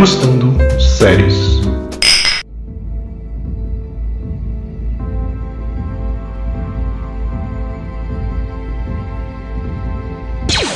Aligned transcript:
Degustando 0.00 0.46
Séries. 0.80 1.60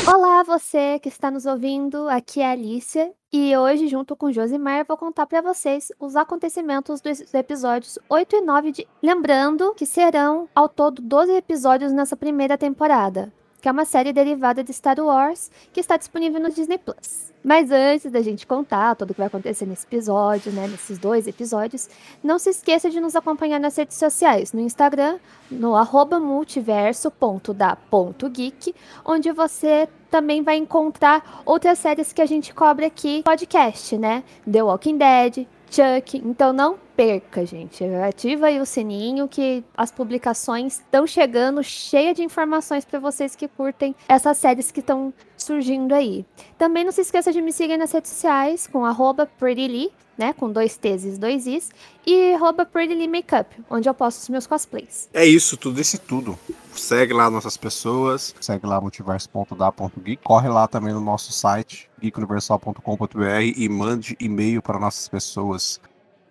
Olá, 0.07 0.43
você 0.43 0.99
que 0.99 1.09
está 1.09 1.31
nos 1.31 1.47
ouvindo. 1.47 2.07
Aqui 2.11 2.43
é 2.43 2.49
a 2.49 2.51
Alicia 2.51 3.13
e 3.33 3.57
hoje, 3.57 3.89
junto 3.89 4.15
com 4.15 4.31
Josimar, 4.31 4.85
vou 4.87 4.99
contar 4.99 5.25
para 5.25 5.41
vocês 5.41 5.91
os 5.99 6.17
acontecimentos 6.17 7.01
dos 7.01 7.33
episódios 7.33 7.99
8 8.11 8.37
e 8.37 8.41
9 8.43 8.73
de. 8.73 8.89
Lembrando 9.03 9.73
que 9.73 9.87
serão 9.87 10.47
ao 10.55 10.69
todo 10.69 11.01
12 11.01 11.33
episódios 11.33 11.93
nessa 11.95 12.15
primeira 12.15 12.59
temporada, 12.59 13.33
que 13.65 13.69
é 13.69 13.73
uma 13.73 13.87
série 13.87 14.13
derivada 14.13 14.63
de 14.63 14.71
Star 14.75 15.01
Wars 15.01 15.51
que 15.73 15.81
está 15.81 15.97
disponível 15.97 16.39
no 16.39 16.51
Disney 16.51 16.77
Plus. 16.77 17.33
Mas 17.43 17.71
antes 17.71 18.13
da 18.13 18.21
gente 18.21 18.47
contar 18.47 18.95
tudo 18.95 19.13
o 19.13 19.15
que 19.15 19.21
vai 19.21 19.29
acontecer 19.29 19.65
nesse 19.65 19.87
episódio, 19.87 20.53
né, 20.53 20.69
nesses 20.69 20.99
dois 20.99 21.27
episódios, 21.27 21.89
não 22.23 22.39
se 22.39 22.51
esqueça 22.51 22.91
de 22.91 23.01
nos 23.01 23.17
acompanhar 23.17 23.59
nas 23.59 23.75
redes 23.75 23.97
sociais, 23.97 24.53
no 24.53 24.61
Instagram, 24.61 25.19
no 25.51 25.73
multiverso.da.geek, 26.21 28.75
onde 29.03 29.33
você 29.33 29.89
também 30.11 30.43
vai 30.43 30.59
encontrar 30.59 31.41
outras 31.47 31.79
séries 31.79 32.13
que 32.13 32.21
a 32.21 32.27
gente 32.27 32.53
cobre 32.53 32.85
aqui 32.85 33.23
podcast, 33.23 33.97
né? 33.97 34.23
The 34.45 34.63
Walking 34.63 34.99
Dead, 34.99 35.47
Chuck. 35.71 36.19
Então 36.19 36.53
não 36.53 36.84
perca, 36.97 37.45
gente. 37.45 37.85
Ativa 37.85 38.47
aí 38.47 38.61
o 38.61 38.67
sininho 38.67 39.29
que 39.29 39.65
as 39.77 39.91
publicações 39.91 40.75
estão 40.75 41.07
chegando 41.07 41.63
cheia 41.63 42.15
de 42.15 42.23
informações 42.23 42.85
para 42.85 42.99
vocês 42.99 43.37
que 43.37 43.49
curtem 43.49 43.95
essas 44.09 44.39
séries 44.39 44.71
que 44.71 44.81
estão 44.81 45.13
surgindo 45.37 45.95
aí. 45.95 46.25
Também 46.57 46.85
não 46.85 46.93
se 46.93 47.01
esqueça 47.01 47.33
de 47.33 47.43
me 47.43 47.53
seguir 47.53 47.77
nas 47.77 47.93
redes 47.93 48.11
sociais 48.11 48.67
com 48.67 48.85
arroba 48.85 49.27
prettylee, 49.27 49.93
né, 50.17 50.33
com 50.33 50.51
dois 50.51 50.77
T's 50.77 51.05
e 51.05 51.19
dois 51.19 51.47
I's, 51.47 51.71
e 52.07 52.35
arroba 52.35 52.69
makeup, 53.11 53.53
onde 53.69 53.89
eu 53.89 53.95
posto 53.95 54.21
os 54.21 54.29
meus 54.29 54.47
cosplays. 54.47 55.09
É 55.13 55.27
isso, 55.27 55.57
tudo 55.57 55.81
esse 55.81 55.99
tudo. 55.99 56.39
Segue 56.73 57.13
lá 57.13 57.31
nossas 57.31 57.57
pessoas, 57.57 58.35
segue 58.41 58.67
lá 58.67 58.81
multiverso.da.geek, 58.81 60.23
corre 60.23 60.49
lá 60.49 60.69
também 60.69 60.95
no 60.95 61.01
nosso 61.01 61.33
site 61.33 61.91
geekuniversal.com.br 62.01 63.43
e 63.57 63.69
mande 63.69 64.17
e-mail 64.21 64.63
para 64.63 64.79
nossas 64.79 65.09
pessoas 65.09 65.81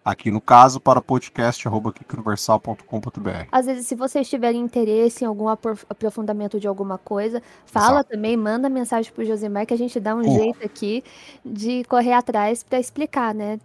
aqui 0.04 0.30
no 0.32 0.42
caso 0.42 0.80
para 0.80 1.02
podcast@geekuniversal.com.br. 1.02 3.48
Às 3.52 3.66
vezes, 3.66 3.88
se 3.88 3.96
vocês 3.96 4.30
tiverem 4.30 4.62
interesse 4.62 5.24
em 5.24 5.28
algum 5.28 5.48
aprof- 5.48 5.86
aprofundamento 5.90 6.60
de 6.60 6.68
alguma 6.68 6.98
coisa, 6.98 7.42
fala 7.66 8.00
Exato. 8.00 8.10
também, 8.12 8.36
manda 8.38 8.70
mensagem 8.70 9.12
pro 9.14 9.26
Josimar 9.26 9.66
que 9.66 9.74
a 9.74 9.78
gente 9.78 10.00
dá 10.00 10.16
um 10.16 10.22
Uh. 10.22 10.34
jeito 10.36 10.66
aqui 10.66 11.04
de 11.46 11.84
correr 11.86 12.14
atrás 12.14 12.64
para 12.64 12.80
explicar, 12.80 13.34
né? 13.34 13.60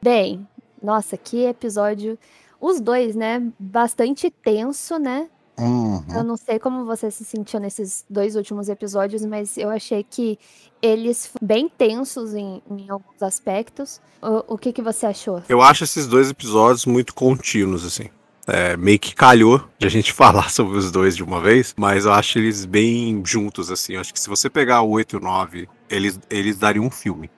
Bem, 0.00 0.46
nossa, 0.82 1.16
que 1.16 1.44
episódio. 1.44 2.18
Os 2.60 2.80
dois, 2.80 3.14
né? 3.14 3.42
Bastante 3.58 4.30
tenso, 4.30 4.98
né? 4.98 5.28
Uhum. 5.58 6.04
Eu 6.14 6.22
não 6.24 6.36
sei 6.36 6.58
como 6.58 6.84
você 6.84 7.10
se 7.10 7.24
sentiu 7.24 7.58
nesses 7.58 8.04
dois 8.08 8.36
últimos 8.36 8.68
episódios, 8.68 9.24
mas 9.24 9.56
eu 9.58 9.70
achei 9.70 10.04
que 10.04 10.38
eles 10.80 11.26
f- 11.26 11.38
bem 11.42 11.68
tensos 11.68 12.34
em, 12.34 12.62
em 12.70 12.88
alguns 12.88 13.22
aspectos. 13.22 14.00
O, 14.22 14.54
o 14.54 14.58
que, 14.58 14.72
que 14.72 14.80
você 14.82 15.06
achou? 15.06 15.42
Eu 15.48 15.60
acho 15.60 15.84
esses 15.84 16.06
dois 16.06 16.30
episódios 16.30 16.86
muito 16.86 17.14
contínuos, 17.14 17.84
assim. 17.84 18.08
É, 18.46 18.76
meio 18.78 18.98
que 18.98 19.14
calhou 19.14 19.62
de 19.78 19.86
a 19.86 19.90
gente 19.90 20.12
falar 20.14 20.50
sobre 20.50 20.78
os 20.78 20.90
dois 20.90 21.14
de 21.16 21.22
uma 21.22 21.40
vez, 21.40 21.74
mas 21.76 22.04
eu 22.06 22.12
acho 22.12 22.38
eles 22.38 22.64
bem 22.64 23.20
juntos, 23.24 23.70
assim. 23.70 23.94
Eu 23.94 24.00
acho 24.00 24.12
que 24.12 24.20
se 24.20 24.28
você 24.28 24.48
pegar 24.48 24.82
o 24.82 24.90
8 24.90 25.16
e 25.16 25.18
o 25.18 25.20
9, 25.20 25.68
eles, 25.90 26.18
eles 26.30 26.56
dariam 26.56 26.84
um 26.86 26.90
filme. 26.90 27.30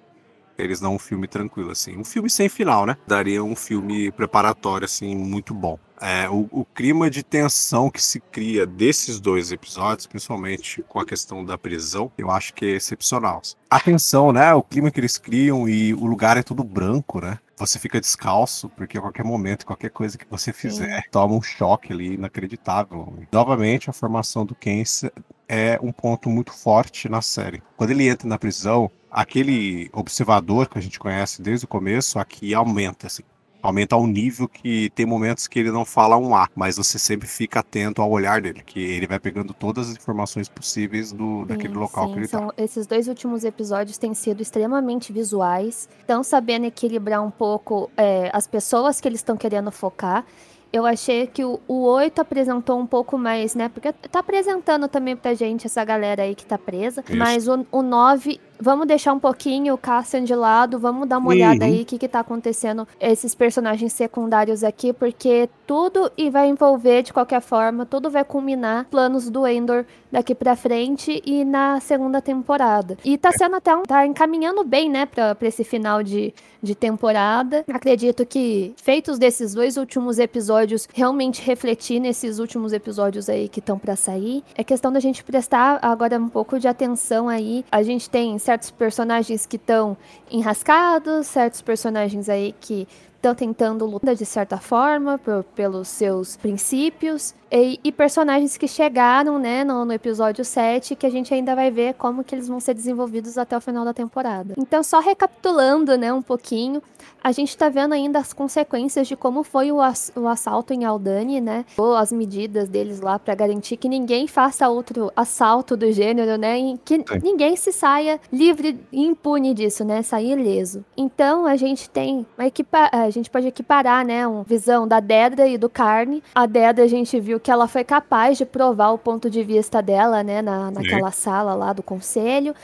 Eles 0.59 0.78
dão 0.78 0.94
um 0.94 0.98
filme 0.98 1.26
tranquilo, 1.26 1.70
assim. 1.70 1.97
Um 1.97 2.04
filme 2.04 2.28
sem 2.28 2.48
final, 2.48 2.84
né? 2.84 2.97
Daria 3.06 3.42
um 3.42 3.56
filme 3.56 4.12
preparatório, 4.12 4.84
assim, 4.84 5.16
muito 5.16 5.54
bom. 5.54 5.78
É, 6.00 6.28
o, 6.28 6.49
o 6.50 6.65
clima 6.65 7.11
de 7.11 7.22
tensão 7.22 7.91
que 7.91 8.03
se 8.03 8.21
cria 8.21 8.66
desses 8.66 9.21
dois 9.21 9.53
episódios, 9.53 10.06
principalmente 10.06 10.83
com 10.88 10.99
a 10.99 11.05
questão 11.05 11.44
da 11.44 11.59
prisão, 11.59 12.11
eu 12.16 12.31
acho 12.31 12.55
que 12.55 12.65
é 12.65 12.71
excepcional. 12.71 13.43
A 13.69 13.78
tensão, 13.78 14.33
né? 14.33 14.53
O 14.55 14.62
clima 14.62 14.91
que 14.91 14.99
eles 14.99 15.19
criam 15.19 15.69
e 15.69 15.93
o 15.94 16.06
lugar 16.06 16.37
é 16.37 16.43
tudo 16.43 16.65
branco, 16.65 17.21
né? 17.21 17.39
Você 17.59 17.78
fica 17.78 18.00
descalço, 18.00 18.71
porque 18.71 18.97
a 18.97 19.03
qualquer 19.03 19.25
momento, 19.25 19.66
qualquer 19.66 19.91
coisa 19.91 20.16
que 20.16 20.25
você 20.31 20.50
fizer, 20.50 21.03
toma 21.10 21.34
um 21.34 21.43
choque 21.43 21.93
ali 21.93 22.15
inacreditável. 22.15 23.12
Novamente, 23.31 23.91
a 23.91 23.93
formação 23.93 24.47
do 24.47 24.55
Kens 24.55 25.05
é 25.47 25.78
um 25.83 25.93
ponto 25.93 26.31
muito 26.31 26.53
forte 26.55 27.06
na 27.06 27.21
série. 27.21 27.62
Quando 27.77 27.91
ele 27.91 28.09
entra 28.09 28.27
na 28.27 28.39
prisão, 28.39 28.91
aquele 29.10 29.91
observador 29.93 30.69
que 30.71 30.78
a 30.78 30.81
gente 30.81 30.99
conhece 30.99 31.43
desde 31.43 31.66
o 31.66 31.69
começo, 31.69 32.19
aqui 32.19 32.55
aumenta, 32.55 33.09
assim. 33.09 33.25
Aumenta 33.62 33.94
ao 33.94 34.06
nível 34.06 34.48
que 34.48 34.91
tem 34.91 35.04
momentos 35.04 35.47
que 35.47 35.59
ele 35.59 35.71
não 35.71 35.84
fala 35.84 36.16
um 36.16 36.34
A, 36.34 36.48
mas 36.54 36.76
você 36.76 36.98
sempre 36.98 37.28
fica 37.28 37.60
atento 37.60 38.00
ao 38.00 38.10
olhar 38.10 38.41
dele, 38.41 38.62
que 38.65 38.81
ele 38.81 39.06
vai 39.06 39.19
pegando 39.19 39.53
todas 39.53 39.91
as 39.91 39.97
informações 39.97 40.48
possíveis 40.48 41.12
do, 41.12 41.44
daquele 41.44 41.75
Sim, 41.75 41.81
local 41.81 42.06
sim, 42.06 42.12
que 42.12 42.19
ele 42.21 42.28
tá. 42.28 42.38
são, 42.38 42.53
Esses 42.56 42.87
dois 42.87 43.09
últimos 43.09 43.44
episódios 43.44 43.98
têm 43.98 44.15
sido 44.15 44.41
extremamente 44.41 45.12
visuais. 45.12 45.88
Estão 46.00 46.22
sabendo 46.22 46.66
equilibrar 46.66 47.22
um 47.22 47.31
pouco 47.31 47.91
é, 47.97 48.31
as 48.32 48.47
pessoas 48.47 49.00
que 49.00 49.09
eles 49.09 49.21
estão 49.21 49.37
querendo 49.37 49.71
focar. 49.71 50.25
Eu 50.72 50.87
achei 50.87 51.27
que 51.27 51.44
o, 51.44 51.60
o 51.66 51.82
8 51.82 52.21
apresentou 52.21 52.78
um 52.78 52.87
pouco 52.87 53.19
mais, 53.19 53.56
né? 53.56 53.69
Porque 53.69 53.92
tá 53.92 54.21
apresentando 54.21 54.87
também 54.87 55.16
pra 55.16 55.34
gente 55.34 55.66
essa 55.66 55.84
galera 55.84 56.22
aí 56.22 56.34
que 56.34 56.47
tá 56.47 56.56
presa. 56.56 57.03
Isso. 57.09 57.16
Mas 57.16 57.48
o, 57.48 57.66
o 57.72 57.82
9, 57.82 58.41
vamos 58.60 58.87
deixar 58.87 59.12
um 59.12 59.19
pouquinho 59.19 59.75
o 59.75 59.78
Cassian 59.78 60.22
de 60.25 60.34
lado, 60.34 60.78
vamos 60.78 61.09
dar 61.09 61.19
uma 61.19 61.31
olhada 61.31 61.65
Uhum. 61.65 61.72
aí 61.72 61.82
o 61.82 61.84
que, 61.84 61.98
que 61.98 62.09
tá 62.09 62.21
acontecendo 62.21 62.87
esses 63.00 63.34
personagens 63.34 63.93
secundários 63.93 64.62
aqui, 64.62 64.93
porque 64.93 65.48
tudo 65.66 66.10
e 66.16 66.31
vai 66.31 66.48
envolver 66.48 67.03
de 67.03 67.12
qualquer 67.12 67.41
forma, 67.41 67.87
tudo 67.87 68.10
vai 68.10 68.25
culminar 68.25 68.87
planos 68.91 69.28
do 69.31 69.47
Endor 69.47 69.84
daqui 70.10 70.34
pra 70.34 70.56
frente 70.56 71.22
e 71.25 71.44
na 71.44 71.78
segunda 71.81 72.21
temporada. 72.21 72.97
E 73.04 73.16
tá 73.16 73.31
sendo 73.32 73.56
até 73.56 73.75
um, 73.75 73.82
tá 73.82 74.04
encaminhando 74.06 74.65
bem, 74.65 74.91
né, 74.91 75.06
pra, 75.06 75.34
pra 75.34 75.47
esse 75.47 75.62
final 75.62 76.03
de, 76.03 76.34
de 76.60 76.75
temporada. 76.75 77.65
Acredito 77.72 78.27
que, 78.27 78.75
feitos 78.82 79.19
desses 79.19 79.54
dois 79.54 79.77
últimos 79.77 80.19
episódios, 80.19 80.88
realmente 80.92 81.41
refletir 81.42 82.00
nesses 82.00 82.38
últimos 82.41 82.72
episódios 82.72 83.28
aí 83.28 83.48
que 83.48 83.60
estão 83.60 83.78
pra 83.78 83.94
sair. 83.97 84.42
É 84.56 84.65
questão 84.65 84.92
da 84.92 84.98
gente 84.98 85.22
prestar 85.22 85.78
agora 85.81 86.19
um 86.19 86.28
pouco 86.28 86.59
de 86.59 86.66
atenção 86.66 87.28
aí. 87.28 87.65
A 87.71 87.82
gente 87.82 88.10
tem 88.10 88.37
certos 88.50 88.71
personagens 88.72 89.47
que 89.47 89.55
estão 89.55 89.97
enrascados, 90.28 91.28
certos 91.28 91.62
personagens 91.62 92.28
aí 92.28 92.53
que 92.61 92.88
estão 93.20 93.34
tentando 93.34 93.84
lutar 93.84 94.14
de 94.14 94.25
certa 94.25 94.56
forma 94.56 95.19
por- 95.19 95.44
pelos 95.54 95.88
seus 95.88 96.38
princípios 96.38 97.34
e, 97.53 97.78
e 97.84 97.92
personagens 97.92 98.56
que 98.56 98.66
chegaram, 98.66 99.39
né, 99.39 99.62
no, 99.62 99.84
no 99.84 99.92
episódio 99.92 100.42
7 100.45 100.97
que 100.97 101.04
a 101.04 101.10
gente 101.10 101.34
ainda 101.34 101.54
vai 101.54 101.71
ver 101.71 101.95
como 101.95 102.24
que 102.24 102.34
eles 102.34 102.48
vão 102.48 102.59
ser 102.60 102.72
desenvolvidos 102.74 103.36
até 103.36 103.56
o 103.56 103.60
final 103.60 103.84
da 103.84 103.92
temporada. 103.92 104.54
Então, 104.56 104.83
só 104.83 105.00
recapitulando, 105.00 105.98
né, 105.98 106.12
um 106.12 106.22
pouquinho, 106.22 106.80
a 107.22 107.33
gente 107.33 107.56
tá 107.59 107.68
vendo 107.68 107.92
ainda 107.92 108.18
as 108.21 108.33
consequências 108.33 109.06
de 109.06 109.16
como 109.16 109.42
foi 109.42 109.71
o, 109.71 109.80
ass- 109.83 110.12
o 110.16 110.27
assalto 110.27 110.72
em 110.72 110.84
Aldani, 110.84 111.41
né, 111.41 111.65
ou 111.77 111.95
as 111.97 112.10
medidas 112.12 112.68
deles 112.68 113.00
lá 113.00 113.18
para 113.18 113.34
garantir 113.34 113.77
que 113.77 113.89
ninguém 113.89 114.27
faça 114.27 114.68
outro 114.68 115.12
assalto 115.15 115.77
do 115.77 115.91
gênero, 115.92 116.39
né, 116.39 116.59
e 116.59 116.78
que 116.84 116.97
Sim. 116.98 117.04
ninguém 117.22 117.56
se 117.56 117.72
saia 117.72 118.18
livre 118.33 118.78
e 118.92 119.04
impune 119.04 119.53
disso, 119.53 119.84
né, 119.84 120.03
sair 120.03 120.39
ileso. 120.39 120.84
Então, 120.97 121.47
a 121.47 121.56
gente 121.56 121.91
tem 121.91 122.24
uma 122.39 122.47
equipa 122.47 122.89
a 123.10 123.12
gente 123.12 123.30
pode 123.30 123.47
equiparar, 123.47 124.04
né, 124.04 124.27
uma 124.27 124.42
visão 124.42 124.86
da 124.86 125.01
Dedra 125.01 125.47
e 125.47 125.59
do 125.59 125.68
Carne. 125.68 126.22
A 126.34 126.47
Dedra 126.47 126.84
a 126.84 126.89
gente 126.89 127.18
viu 127.21 127.39
que 127.39 127.51
ela 127.51 127.68
foi 127.68 127.84
capaz 127.84 128.39
de 128.39 128.47
provar 128.47 128.91
o 128.91 128.98
ponto 128.98 129.28
de 129.28 129.42
vista 129.42 129.83
dela, 129.83 130.22
né, 130.22 130.41
na, 130.41 130.71
naquela 130.71 131.10
sala 131.10 131.54
lá 131.54 131.72
do 131.72 131.83
conselho 131.83 132.54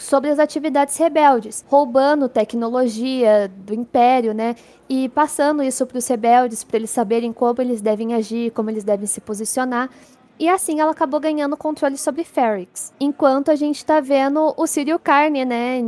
sobre 0.00 0.30
as 0.30 0.38
atividades 0.38 0.96
rebeldes, 0.96 1.64
roubando 1.68 2.28
tecnologia 2.28 3.50
do 3.56 3.72
império, 3.72 4.34
né, 4.34 4.56
e 4.88 5.08
passando 5.08 5.62
isso 5.62 5.86
para 5.86 5.98
os 5.98 6.06
rebeldes 6.06 6.64
para 6.64 6.76
eles 6.76 6.90
saberem 6.90 7.32
como 7.32 7.60
eles 7.62 7.80
devem 7.80 8.14
agir, 8.14 8.50
como 8.50 8.70
eles 8.70 8.84
devem 8.84 9.06
se 9.06 9.20
posicionar. 9.20 9.88
E 10.38 10.48
assim 10.48 10.80
ela 10.80 10.92
acabou 10.92 11.18
ganhando 11.18 11.56
controle 11.56 11.96
sobre 11.96 12.24
Ferrix. 12.24 12.92
Enquanto 13.00 13.50
a 13.50 13.54
gente 13.54 13.84
tá 13.84 14.00
vendo 14.00 14.54
o 14.56 14.66
Círio 14.66 14.98
Carne, 14.98 15.44
né, 15.44 15.80